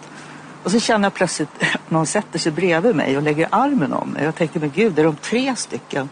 [0.65, 4.09] Och så känner jag plötsligt att någon sätter sig bredvid mig och lägger armen om
[4.09, 4.25] mig.
[4.25, 6.09] Jag tänker, men gud, är de tre stycken?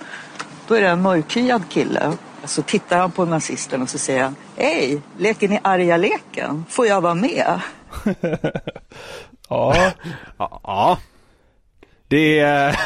[0.68, 2.12] Då är det en mörkhyad kille.
[2.44, 6.64] Så tittar han på nazisten och så säger han, hej, leker ni arga leken?
[6.68, 7.60] Får jag vara med?
[9.49, 9.93] Ja.
[10.38, 10.99] Ja.
[12.09, 12.80] Det är...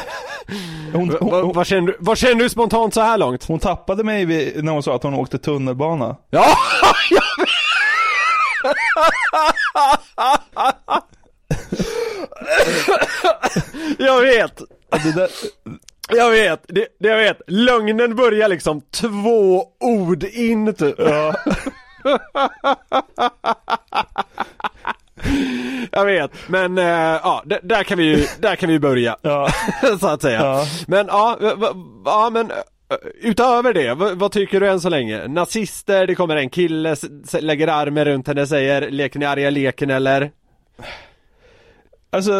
[0.93, 3.45] vad, vad, vad, känner du, vad känner du spontant så här långt?
[3.45, 6.17] Hon tappade mig vid, när hon sa att hon åkte tunnelbana.
[6.31, 6.47] Ja,
[7.11, 7.23] jag
[13.99, 14.63] Jag vet!
[16.09, 17.41] Jag vet, det, det jag vet.
[17.47, 20.95] Lögnen börjar liksom två ord in typ.
[20.99, 21.35] Ja.
[25.93, 29.16] Jag vet, men äh, ja, där kan vi ju, där kan vi börja.
[29.22, 29.49] Ja.
[30.01, 30.41] så att säga.
[30.41, 30.66] Ja.
[30.87, 31.39] Men ja,
[32.05, 32.57] ja men äh,
[33.20, 35.29] utöver det, v- vad tycker du än så länge?
[35.29, 36.97] Nazister, det kommer en kille,
[37.41, 40.31] lägger armen runt henne, säger leker ni arga leken eller?
[42.11, 42.33] Alltså,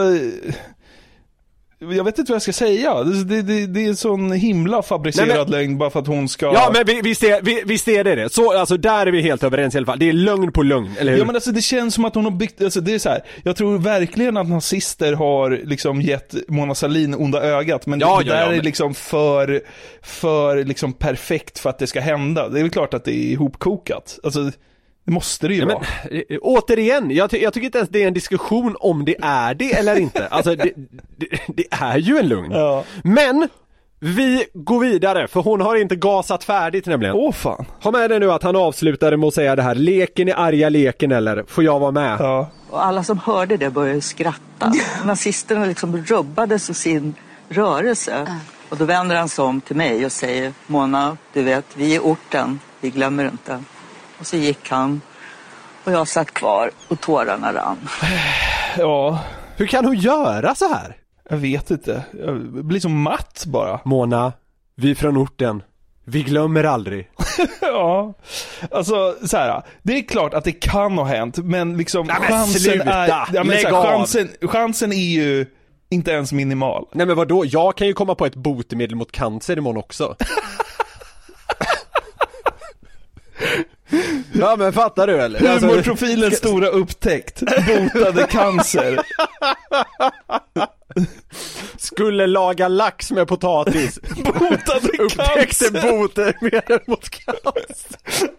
[1.93, 3.05] jag vet inte vad jag ska säga.
[3.05, 6.29] Det, det, det, är en sån himla fabricerad Nej, men- lögn bara för att hon
[6.29, 6.47] ska...
[6.47, 8.33] Ja men vi- visst är, vi- visst är det det.
[8.33, 9.99] Så alltså där är vi helt överens i alla fall.
[9.99, 11.19] Det är lögn på lögn, eller hur?
[11.19, 13.25] Ja men alltså det känns som att hon har byggt, alltså det är så här.
[13.43, 18.27] jag tror verkligen att nazister har liksom gett Mona Sahlin onda ögat, men Ja, det
[18.27, 19.61] ja, där ja, är men- liksom för,
[20.03, 22.49] för liksom perfekt för att det ska hända.
[22.49, 24.19] Det är väl klart att det är ihopkokat.
[24.23, 24.51] Alltså,
[25.05, 25.87] det måste det ju Ja, men, vara.
[26.29, 29.55] eh, återigen, jag, ty- jag tycker inte ens det är en diskussion om det är
[29.55, 30.27] det eller inte.
[30.31, 30.73] Alltså det,
[31.17, 32.51] det, det är ju en lugn.
[32.53, 32.85] Ja.
[33.05, 33.49] Men,
[34.01, 37.15] vi går vidare, för hon har inte gasat färdigt nämligen.
[37.15, 37.65] Åh fan.
[37.83, 40.69] Ha med dig nu att han avslutade med att säga det här, leken är arga
[40.69, 42.17] leken eller, får jag vara med?
[42.21, 42.51] Ja.
[42.71, 44.73] Och alla som hörde det började skratta.
[45.05, 47.15] Nazisterna liksom rubbades i sin
[47.49, 48.27] rörelse.
[48.69, 52.01] Och då vänder han sig om till mig och säger Mona, du vet, vi är
[52.01, 53.63] orten, vi glömmer inte.
[54.25, 55.01] Och så gick han
[55.85, 57.89] och jag satt kvar och tårarna rann.
[58.79, 59.21] Ja,
[59.57, 60.97] Hur kan hon göra så här?
[61.31, 62.05] jag vet inte.
[62.25, 63.81] Jag blir så matt bara.
[63.85, 64.33] Mona,
[64.75, 65.63] vi från orten,
[66.05, 67.11] vi glömmer aldrig.
[67.61, 68.15] Ja,
[68.71, 69.63] alltså så här.
[69.83, 72.93] Det är klart att det kan ha hänt, men liksom Nej, men chansen sluta!
[72.95, 73.09] är...
[73.09, 73.85] Ja, men Lägg så här, av!
[73.85, 75.47] chansen, chansen är ju
[75.89, 76.87] inte ens minimal.
[76.93, 80.17] Nej men vadå, jag kan ju komma på ett botemedel mot cancer imorgon också.
[84.35, 85.49] ja men fattar du eller?
[85.51, 89.01] Alltså, Humorprofilens stora upptäckt, botade cancer.
[91.77, 93.99] skulle laga lax med potatis.
[94.25, 95.93] Botade Upptäckte cancer.
[95.99, 98.31] botemedel mot cancer.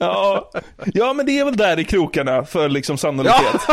[0.00, 0.50] Ja.
[0.94, 3.60] ja, men det är väl där i krokarna för liksom sannolikhet.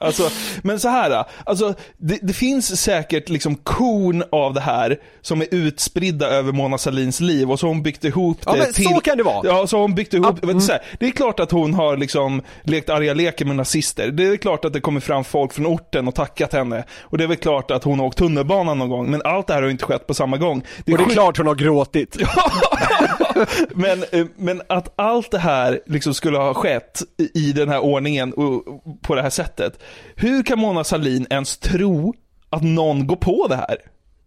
[0.00, 0.30] Alltså,
[0.62, 5.46] men så här, alltså det, det finns säkert liksom korn av det här som är
[5.50, 9.00] utspridda över Mona Salins liv och så har hon byggt ihop Ja, det men så
[9.00, 9.46] kan det vara.
[9.48, 11.74] Ja, så har hon byggt ihop, Ja, du, så här, det är klart att hon
[11.74, 14.10] har liksom lekt arga leker med nazister.
[14.10, 16.84] Det är klart att det kommer fram folk från orten och tackat henne.
[17.02, 19.54] Och det är väl klart att hon har åkt tunnelbana någon gång, men allt det
[19.54, 20.58] här har inte skett på samma gång.
[20.78, 22.16] Och det är klart hon har gråtit.
[23.74, 27.02] men, eh, men att allt det här liksom skulle ha skett
[27.34, 28.62] i- den här ordningen och
[29.02, 29.82] på det här sättet.
[30.16, 32.14] Hur kan Mona Sahlin ens tro
[32.50, 33.76] att någon går på det här?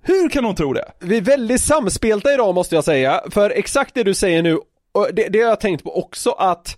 [0.04, 0.92] Hur kan hon tro det?
[1.00, 4.60] Vi är väldigt samspelta idag måste jag säga, för exakt det du säger nu,
[5.14, 6.78] det, det har jag tänkt på också att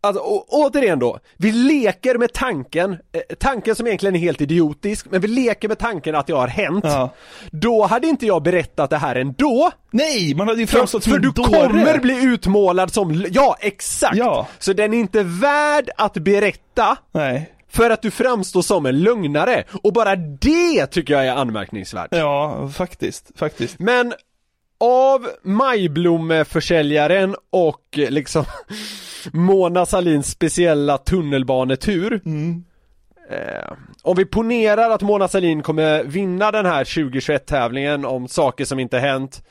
[0.00, 5.06] Alltså, å, återigen då, vi leker med tanken, eh, tanken som egentligen är helt idiotisk,
[5.10, 6.84] men vi leker med tanken att det har hänt.
[6.84, 7.10] Ja.
[7.50, 9.70] Då hade inte jag berättat det här ändå.
[9.90, 11.48] Nej, man hade ju För, framstått som för en du dåre.
[11.68, 14.16] kommer bli utmålad som, ja exakt!
[14.16, 14.46] Ja.
[14.58, 17.52] Så den är inte värd att berätta Nej.
[17.70, 19.64] för att du framstår som en lögnare.
[19.82, 22.08] Och bara det tycker jag är anmärkningsvärt.
[22.10, 23.30] Ja, faktiskt.
[23.36, 23.78] Faktiskt.
[23.78, 24.14] Men
[24.80, 28.44] av majblommeförsäljaren och eh, liksom
[29.32, 32.20] Mona Salins speciella tunnelbanetur
[33.30, 33.72] eh,
[34.02, 38.98] Om vi ponerar att Mona Salin kommer vinna den här 2021-tävlingen om saker som inte
[38.98, 39.42] hänt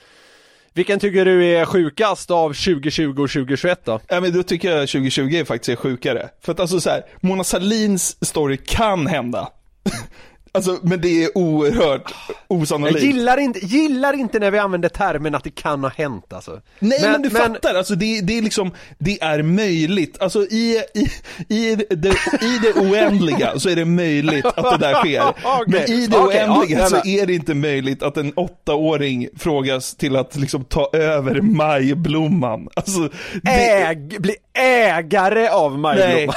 [0.73, 3.99] Vilken tycker du är sjukast av 2020 och 2021 då?
[4.07, 6.29] Ja, men då tycker jag 2020 faktiskt är sjukare.
[6.41, 9.49] För att alltså så här, Mona Salins story kan hända.
[10.57, 13.03] Alltså, men det är oerhört Jag osannolikt.
[13.03, 16.61] gillar inte, gillar inte när vi använder termen att det kan ha hänt alltså.
[16.79, 20.21] Nej men, du fattar, alltså det, det är liksom, det är möjligt.
[20.21, 21.09] Alltså i, i,
[21.55, 22.09] i, det,
[22.41, 25.33] i det oändliga så är det möjligt att det där sker.
[25.67, 29.95] Men i det Okej, oändliga ja, så är det inte möjligt att en åttaåring frågas
[29.95, 32.67] till att liksom ta över majblomman.
[32.75, 33.09] Alltså,
[33.43, 36.27] det, Äg, bli ägare av nej.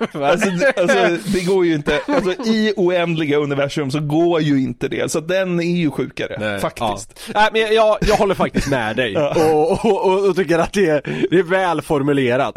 [0.14, 4.88] Alltså, det- alltså det går ju inte, alltså i oändliga universum så går ju inte
[4.88, 7.20] det, så den är ju sjukare, faktiskt.
[7.34, 7.40] Ja.
[7.40, 9.16] Nej men jag, jag håller faktiskt med dig
[9.52, 12.56] och, och, och, och tycker att det är, det är väl formulerat.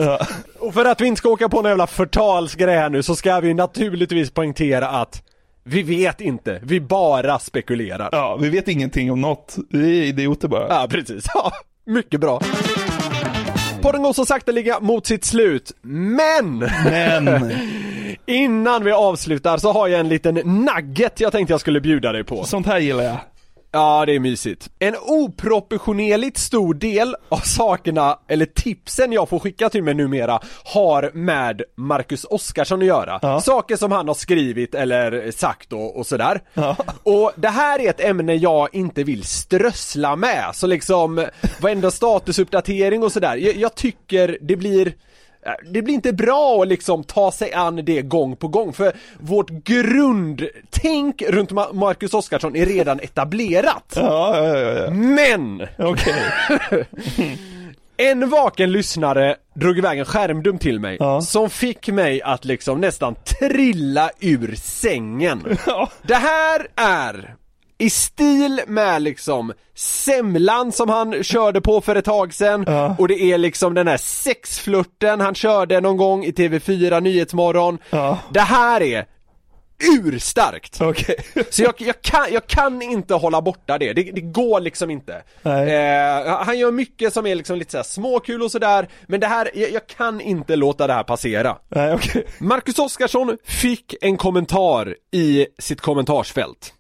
[0.60, 3.40] Och för att vi inte ska åka på någon jävla förtalsgrej här nu så ska
[3.40, 5.22] vi naturligtvis poängtera att
[5.66, 8.10] vi vet inte, vi bara spekulerar.
[8.12, 10.68] Ja, vi vet ingenting om något, vi är idioter bara.
[10.70, 11.26] Ja, precis.
[11.34, 11.52] Ja,
[11.86, 12.42] mycket bra.
[13.84, 16.60] Podden går så sakteliga mot sitt slut, men!
[16.86, 17.52] Men!
[18.26, 22.24] Innan vi avslutar så har jag en liten nugget jag tänkte jag skulle bjuda dig
[22.24, 22.44] på.
[22.44, 23.18] Sånt här gillar jag.
[23.76, 24.70] Ja, det är mysigt.
[24.80, 31.12] En oproportionerligt stor del av sakerna, eller tipsen jag får skicka till mig numera, har
[31.14, 33.20] med Marcus Oskarsson att göra.
[33.42, 36.42] Saker som han har skrivit eller sagt och, och sådär.
[37.04, 41.28] Och det här är ett ämne jag inte vill strössla med, så liksom
[41.62, 43.36] varenda statusuppdatering och sådär.
[43.36, 44.94] Jag, jag tycker det blir
[45.72, 49.50] det blir inte bra att liksom ta sig an det gång på gång för vårt
[49.50, 53.94] grundtänk runt Ma- Marcus Oskarsson är redan etablerat.
[53.96, 54.90] Ja, ja, ja, ja.
[54.92, 55.68] Men!
[55.78, 56.16] Okej.
[57.98, 63.16] En vaken lyssnare drog iväg en skärmdump till mig som fick mig att liksom nästan
[63.40, 65.44] trilla ur sängen.
[66.02, 67.36] Det här är
[67.78, 72.66] i stil med liksom semlan som han körde på för ett tag sedan
[72.98, 77.78] och det är liksom den här sexflörten han körde någon gång i TV4 Nyhetsmorgon.
[78.30, 79.06] Det här är
[80.00, 80.82] urstarkt!
[80.82, 81.16] Okej.
[81.50, 85.14] Så jag, jag, kan, jag kan inte hålla borta det, det, det går liksom inte.
[85.44, 89.52] Eh, han gör mycket som är liksom lite såhär småkul och sådär, men det här,
[89.54, 91.58] jag, jag kan inte låta det här passera.
[91.70, 92.26] Nej, okej.
[92.40, 96.74] Marcus Oskarsson fick en kommentar i sitt kommentarsfält.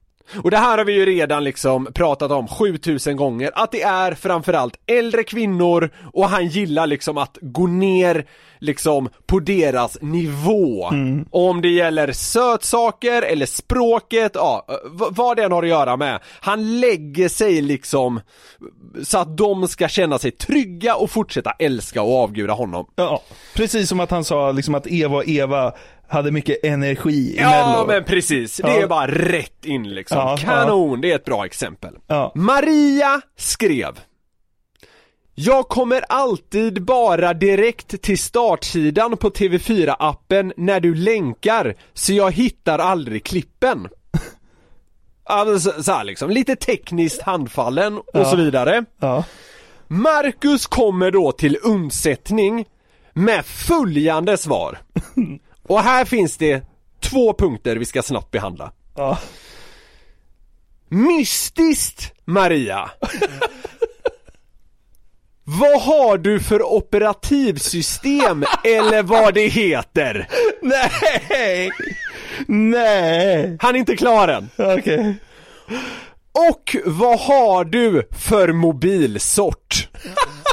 [0.43, 4.13] Och det här har vi ju redan liksom pratat om 7000 gånger, att det är
[4.13, 8.25] framförallt äldre kvinnor och han gillar liksom att gå ner
[8.59, 10.91] liksom på deras nivå.
[11.31, 16.19] Om det gäller sötsaker eller språket, ja, vad det än har att göra med.
[16.39, 18.19] Han lägger sig liksom
[19.03, 22.86] så att de ska känna sig trygga och fortsätta älska och avguda honom.
[22.95, 23.21] Ja,
[23.55, 25.73] precis som att han sa liksom att Eva och Eva
[26.14, 27.88] hade mycket energi i Ja Mello.
[27.88, 28.82] men precis, det Ja.
[28.82, 30.18] är bara rätt in liksom.
[30.18, 31.93] Ja, Kanon, det är ett bra exempel.
[32.07, 32.32] Ja.
[32.36, 33.99] Maria skrev
[35.36, 42.80] Jag kommer alltid bara direkt till startsidan på TV4-appen när du länkar, så jag hittar
[42.80, 43.88] aldrig klippen.
[45.28, 48.26] Ja, men så, så här liksom, lite tekniskt handfallen och Ja.
[48.26, 48.86] så vidare.
[48.99, 49.24] Ja.
[49.88, 52.66] Marcus kommer då till undsättning
[53.14, 54.78] med följande svar.
[55.64, 56.64] Och här finns det
[56.99, 58.72] två punkter vi ska snabbt behandla.
[58.95, 59.18] Ja.
[60.89, 62.91] Mystiskt Maria!
[65.45, 70.28] Vad har du för operativsystem eller vad det heter?
[70.61, 71.72] Nej!
[72.47, 73.57] Nej!
[73.61, 74.49] Han är inte klar än.
[74.57, 75.16] Okej.
[76.49, 79.89] Och vad har du för mobilsort?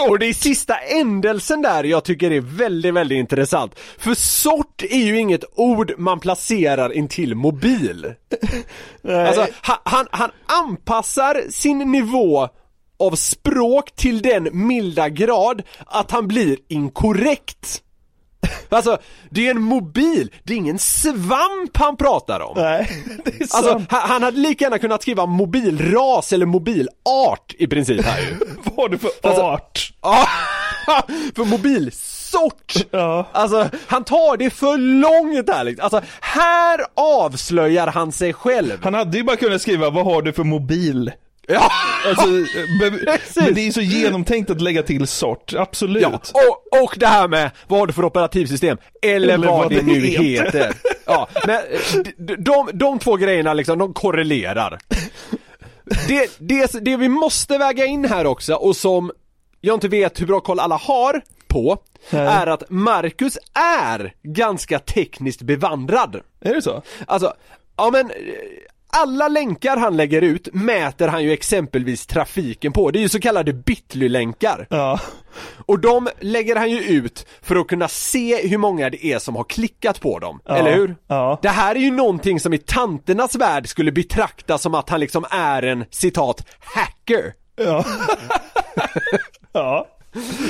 [0.00, 3.78] Och det är sista ändelsen där jag tycker är väldigt, väldigt intressant.
[3.98, 8.14] För sort är ju inget ord man placerar intill mobil.
[9.08, 12.48] Alltså, han, han, han anpassar sin nivå
[12.98, 17.83] av språk till den milda grad att han blir inkorrekt.
[18.68, 18.98] Alltså,
[19.30, 22.52] det är en mobil, det är ingen svamp han pratar om.
[22.56, 23.86] Nej, det är Alltså, sant.
[23.90, 28.36] han, han hade lika gärna kunnat skriva mobilras eller mobilart i princip här ju.
[28.76, 29.92] Vad du för Alltså- art?
[30.86, 31.02] Ja,
[31.36, 32.74] för mobilsort!
[32.90, 33.26] Ja.
[33.32, 35.84] Alltså, han tar det för långt här liksom.
[35.84, 38.78] Alltså, här avslöjar han sig själv.
[38.82, 41.12] Han hade ju bara kunnat skriva, vad har du för mobil?
[41.48, 41.70] Ja,
[42.06, 42.26] Alltså,
[42.80, 42.90] be-
[43.36, 46.02] men det är så genomtänkt att lägga till sort, absolut.
[46.02, 46.20] ja.
[46.32, 49.82] Och, och det här med, vad har du för operativstiv Eller, Eller vad, vad det
[49.82, 50.22] nu heter.
[50.44, 50.74] heter.
[51.06, 51.60] Ja, men
[52.18, 54.78] de, de, de två grejerna liksom, de korrelerar.
[56.08, 59.10] Det, det, det vi måste väga in här också och som
[59.60, 61.78] jag inte vet hur bra koll alla har på
[62.10, 63.38] är att Marcus
[63.86, 66.20] är ganska tekniskt bevandrad.
[66.40, 66.82] Är det så?
[67.06, 67.34] Alltså,
[67.76, 68.16] ja men eh,
[68.94, 72.90] alla länkar han lägger ut mäter han ju exempelvis trafiken på.
[72.90, 74.66] Det är ju så kallade Bitly-länkar.
[74.70, 75.00] Ja.
[75.66, 79.36] Och de lägger han ju ut för att kunna se hur många det är som
[79.36, 80.40] har klickat på dem.
[80.44, 80.56] Ja.
[80.56, 80.96] Eller hur?
[81.06, 81.38] Ja.
[81.42, 85.24] Det här är ju någonting som i tanternas värld skulle betraktas som att han liksom
[85.30, 87.32] är en, citat, hacker.
[87.56, 87.84] Ja.
[89.52, 89.88] ja.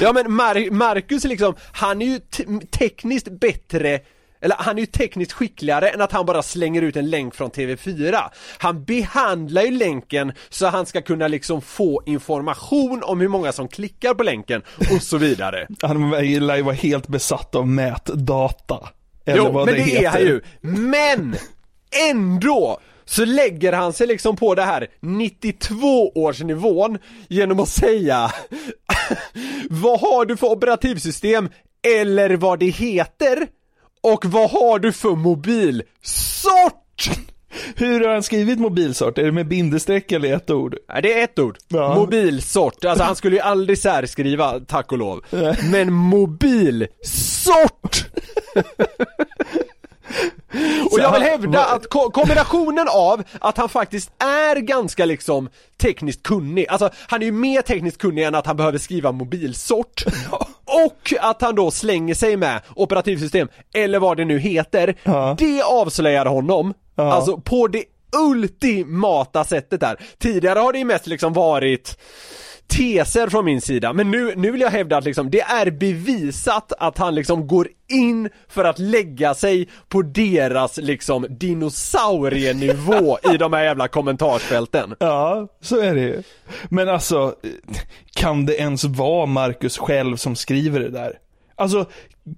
[0.00, 4.00] Ja men Mar- Marcus liksom, han är ju te- tekniskt bättre
[4.44, 7.50] eller han är ju tekniskt skickligare än att han bara slänger ut en länk från
[7.50, 8.20] TV4.
[8.58, 13.68] Han behandlar ju länken så han ska kunna liksom få information om hur många som
[13.68, 15.66] klickar på länken och så vidare.
[15.82, 18.88] Han lär ju vara helt besatt av mätdata.
[19.24, 20.04] Eller jo, vad men det, heter.
[20.04, 20.40] är han ju.
[20.60, 21.36] Men!
[22.10, 22.80] Ändå!
[23.04, 28.30] Så lägger han sig liksom på det här 92-årsnivån genom att säga
[29.70, 31.48] Vad har du för operativsystem?
[32.00, 33.48] Eller vad det heter?
[34.04, 35.84] Och vad har du för mobilsort?
[37.76, 39.18] Hur har han skrivit mobilsort?
[39.18, 40.76] Är det med bindestreck eller ett ord?
[40.88, 41.58] Nej, det är ett ord.
[41.68, 41.94] Ja.
[41.94, 42.84] Mobilsort.
[42.84, 45.24] Alltså han skulle ju aldrig särskriva, tack och lov.
[45.70, 46.90] Men mobilsort!
[50.90, 55.48] Och jag vill hävda att ko- kombinationen av att han faktiskt är ganska liksom
[55.82, 60.04] tekniskt kunnig, alltså han är ju mer tekniskt kunnig än att han behöver skriva mobilsort
[60.64, 64.94] och att han då slänger sig med operativsystem, eller vad det nu heter,
[65.38, 67.84] det avslöjar honom, alltså på det
[68.16, 69.96] ultimata sättet där.
[70.18, 71.98] Tidigare har det ju mest liksom varit
[72.66, 76.72] teser från min sida, men nu, nu vill jag hävda att liksom, det är bevisat
[76.78, 83.52] att han liksom går in för att lägga sig på deras liksom dinosaurienivå i de
[83.52, 84.94] här jävla kommentarsfälten.
[84.98, 86.22] Ja, så är det ju.
[86.68, 87.34] Men alltså,
[88.14, 91.18] kan det ens vara Marcus själv som skriver det där?
[91.56, 91.86] Alltså,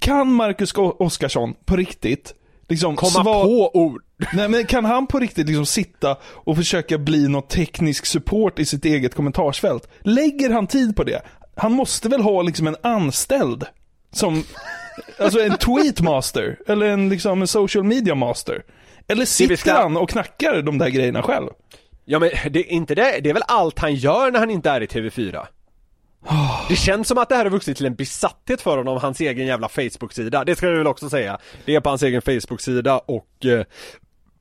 [0.01, 2.35] kan Marcus Oskarsson på riktigt
[2.69, 4.03] liksom Komma på ord.
[4.33, 8.65] Nej men kan han på riktigt liksom sitta och försöka bli någon teknisk support i
[8.65, 9.89] sitt eget kommentarsfält?
[10.01, 11.23] Lägger han tid på det?
[11.57, 13.65] Han måste väl ha liksom en anställd
[14.13, 14.45] som,
[15.19, 18.63] alltså en tweetmaster, eller en liksom en social media master.
[19.09, 21.49] Eller sitter han och knackar de där grejerna själv?
[22.05, 24.71] Ja men det är inte det, det är väl allt han gör när han inte
[24.71, 25.47] är i TV4?
[26.69, 29.47] Det känns som att det här har vuxit till en besatthet för honom, hans egen
[29.47, 30.45] jävla Facebook-sida.
[30.45, 31.39] Det ska vi väl också säga.
[31.65, 33.65] Det är på hans egen Facebook-sida och eh,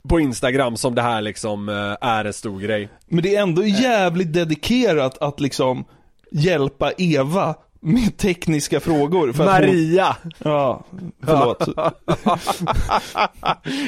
[0.08, 2.90] på Instagram som det här liksom eh, är en stor grej.
[3.08, 5.86] Men det är ändå jävligt dedikerat att liksom
[6.32, 9.30] hjälpa Eva med tekniska frågor.
[9.30, 10.18] Att hon- Maria!
[10.44, 10.84] Ja,
[11.26, 11.68] förlåt.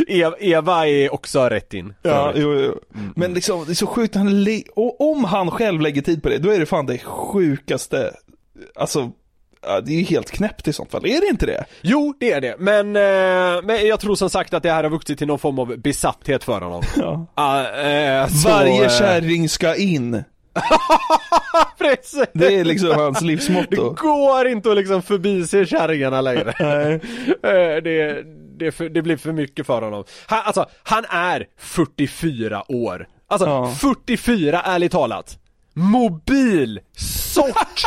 [0.39, 1.93] Eva, är också rätt in.
[2.01, 2.79] Ja, jo, jo.
[3.15, 6.29] Men liksom, det är så sjukt, han lä- och om han själv lägger tid på
[6.29, 8.13] det, då är det fan det sjukaste,
[8.75, 9.11] alltså,
[9.81, 11.65] det är ju helt knäppt i sånt fall, är det inte det?
[11.81, 12.55] Jo, det är det.
[12.59, 15.59] Men, eh, men jag tror som sagt att det här har vuxit till någon form
[15.59, 16.83] av besatthet för honom.
[16.95, 17.25] Ja.
[17.35, 20.23] Ah, eh, så, Varje eh, kärring ska in.
[21.77, 22.23] Precis.
[22.33, 23.89] Det är liksom hans livsmotto.
[23.89, 26.53] Det går inte att liksom förbise kärringarna längre.
[27.43, 28.23] Eh, det,
[28.59, 30.03] det, för, det blir för mycket för honom.
[30.27, 33.07] Han, alltså, han är 44 år.
[33.29, 33.75] Alltså, Ja.
[33.81, 35.37] 44 ärligt talat.
[35.73, 37.81] Mobil sort!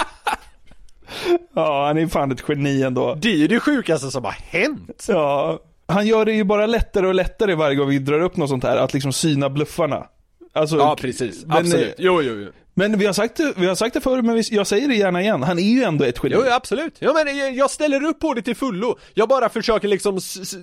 [1.55, 3.15] Ja, han är fan ett geni ändå.
[3.15, 5.05] Det är ju det sjukaste som har hänt.
[5.09, 8.49] Ja, han gör det ju bara lättare och lättare varje gång vi drar upp något
[8.49, 10.07] sånt här, att liksom syna bluffarna.
[10.53, 11.45] Alltså, Ja, precis.
[11.49, 11.87] Absolut.
[11.89, 12.51] eh, Jo, jo, jo.
[12.75, 14.95] Men vi har sagt det, vi har sagt det förr, men vi, jag säger det
[14.95, 15.43] gärna igen.
[15.43, 16.35] Han är ju ändå ett geni.
[16.39, 16.97] Jo, ja, absolut.
[16.99, 18.99] Ja, men jag, jag ställer upp på det till fullo.
[19.15, 20.21] Jag bara försöker liksom,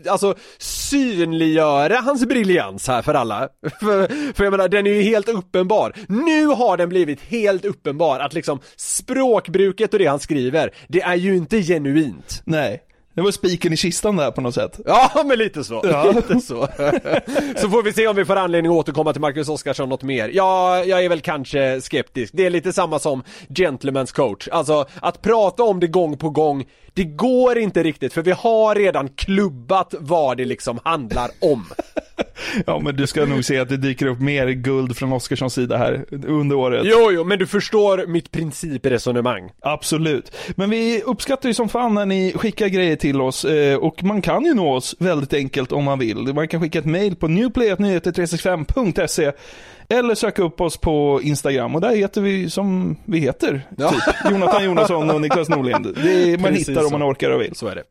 [0.10, 3.50] alltså synliggöra hans briljans här för alla.
[3.80, 5.94] för, för jag menar, den är ju helt uppenbar.
[6.08, 11.16] Nu har den blivit helt uppenbar att liksom språkbruket och det han skriver, det är
[11.16, 12.42] ju inte genuint.
[12.46, 12.84] Nej.
[13.18, 14.80] Det var spiken i kistan där på något sätt.
[14.86, 15.82] Ja, men lite så.
[15.84, 16.12] Ja.
[16.16, 16.68] Lite så.
[17.58, 20.32] så får vi se om vi får anledning att återkomma till Marcus Oskarsson något mer.
[20.34, 22.34] Ja, jag är väl kanske skeptisk.
[22.36, 24.48] Det är lite samma som Gentlemen's coach.
[24.52, 26.66] Alltså, att prata om det gång på gång,
[26.98, 31.66] det går inte riktigt för vi har redan klubbat vad det liksom handlar om.
[32.66, 35.78] Ja, men du ska nog se att det dyker upp mer guld från Oskarssons sida
[35.78, 36.82] här under året.
[36.86, 39.52] Jo, jo, men du förstår mitt principresonemang.
[39.60, 40.32] Absolut.
[40.56, 44.22] Men vi uppskattar ju som fan när ni skickar grejer till oss eh, och man
[44.22, 46.18] kan ju nå oss väldigt enkelt om man vill.
[46.18, 49.32] Man kan skicka ett mail på newplayatnyheter365.se
[49.90, 53.68] eller söka upp oss på Instagram och där heter vi som vi heter.
[53.78, 53.90] Ja.
[53.90, 54.32] Typ.
[54.32, 55.98] Jonathan Jonasson och Niklas Norlind.
[56.04, 57.56] Det är, man Precis hittar om man orkar och vill.
[57.56, 57.84] Så är det.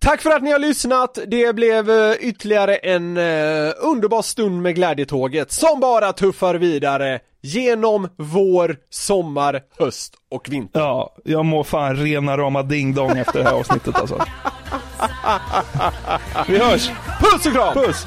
[0.00, 4.74] Tack för att ni har lyssnat, det blev eh, ytterligare en eh, underbar stund med
[4.74, 10.80] glädjetåget som bara tuffar vidare genom vår, sommar, höst och vinter.
[10.80, 14.14] Ja, jag mår fan rena rama ding dong efter det här avsnittet alltså.
[16.48, 16.90] Vi hörs!
[17.20, 17.74] Puss och kram!
[17.74, 18.06] Puss!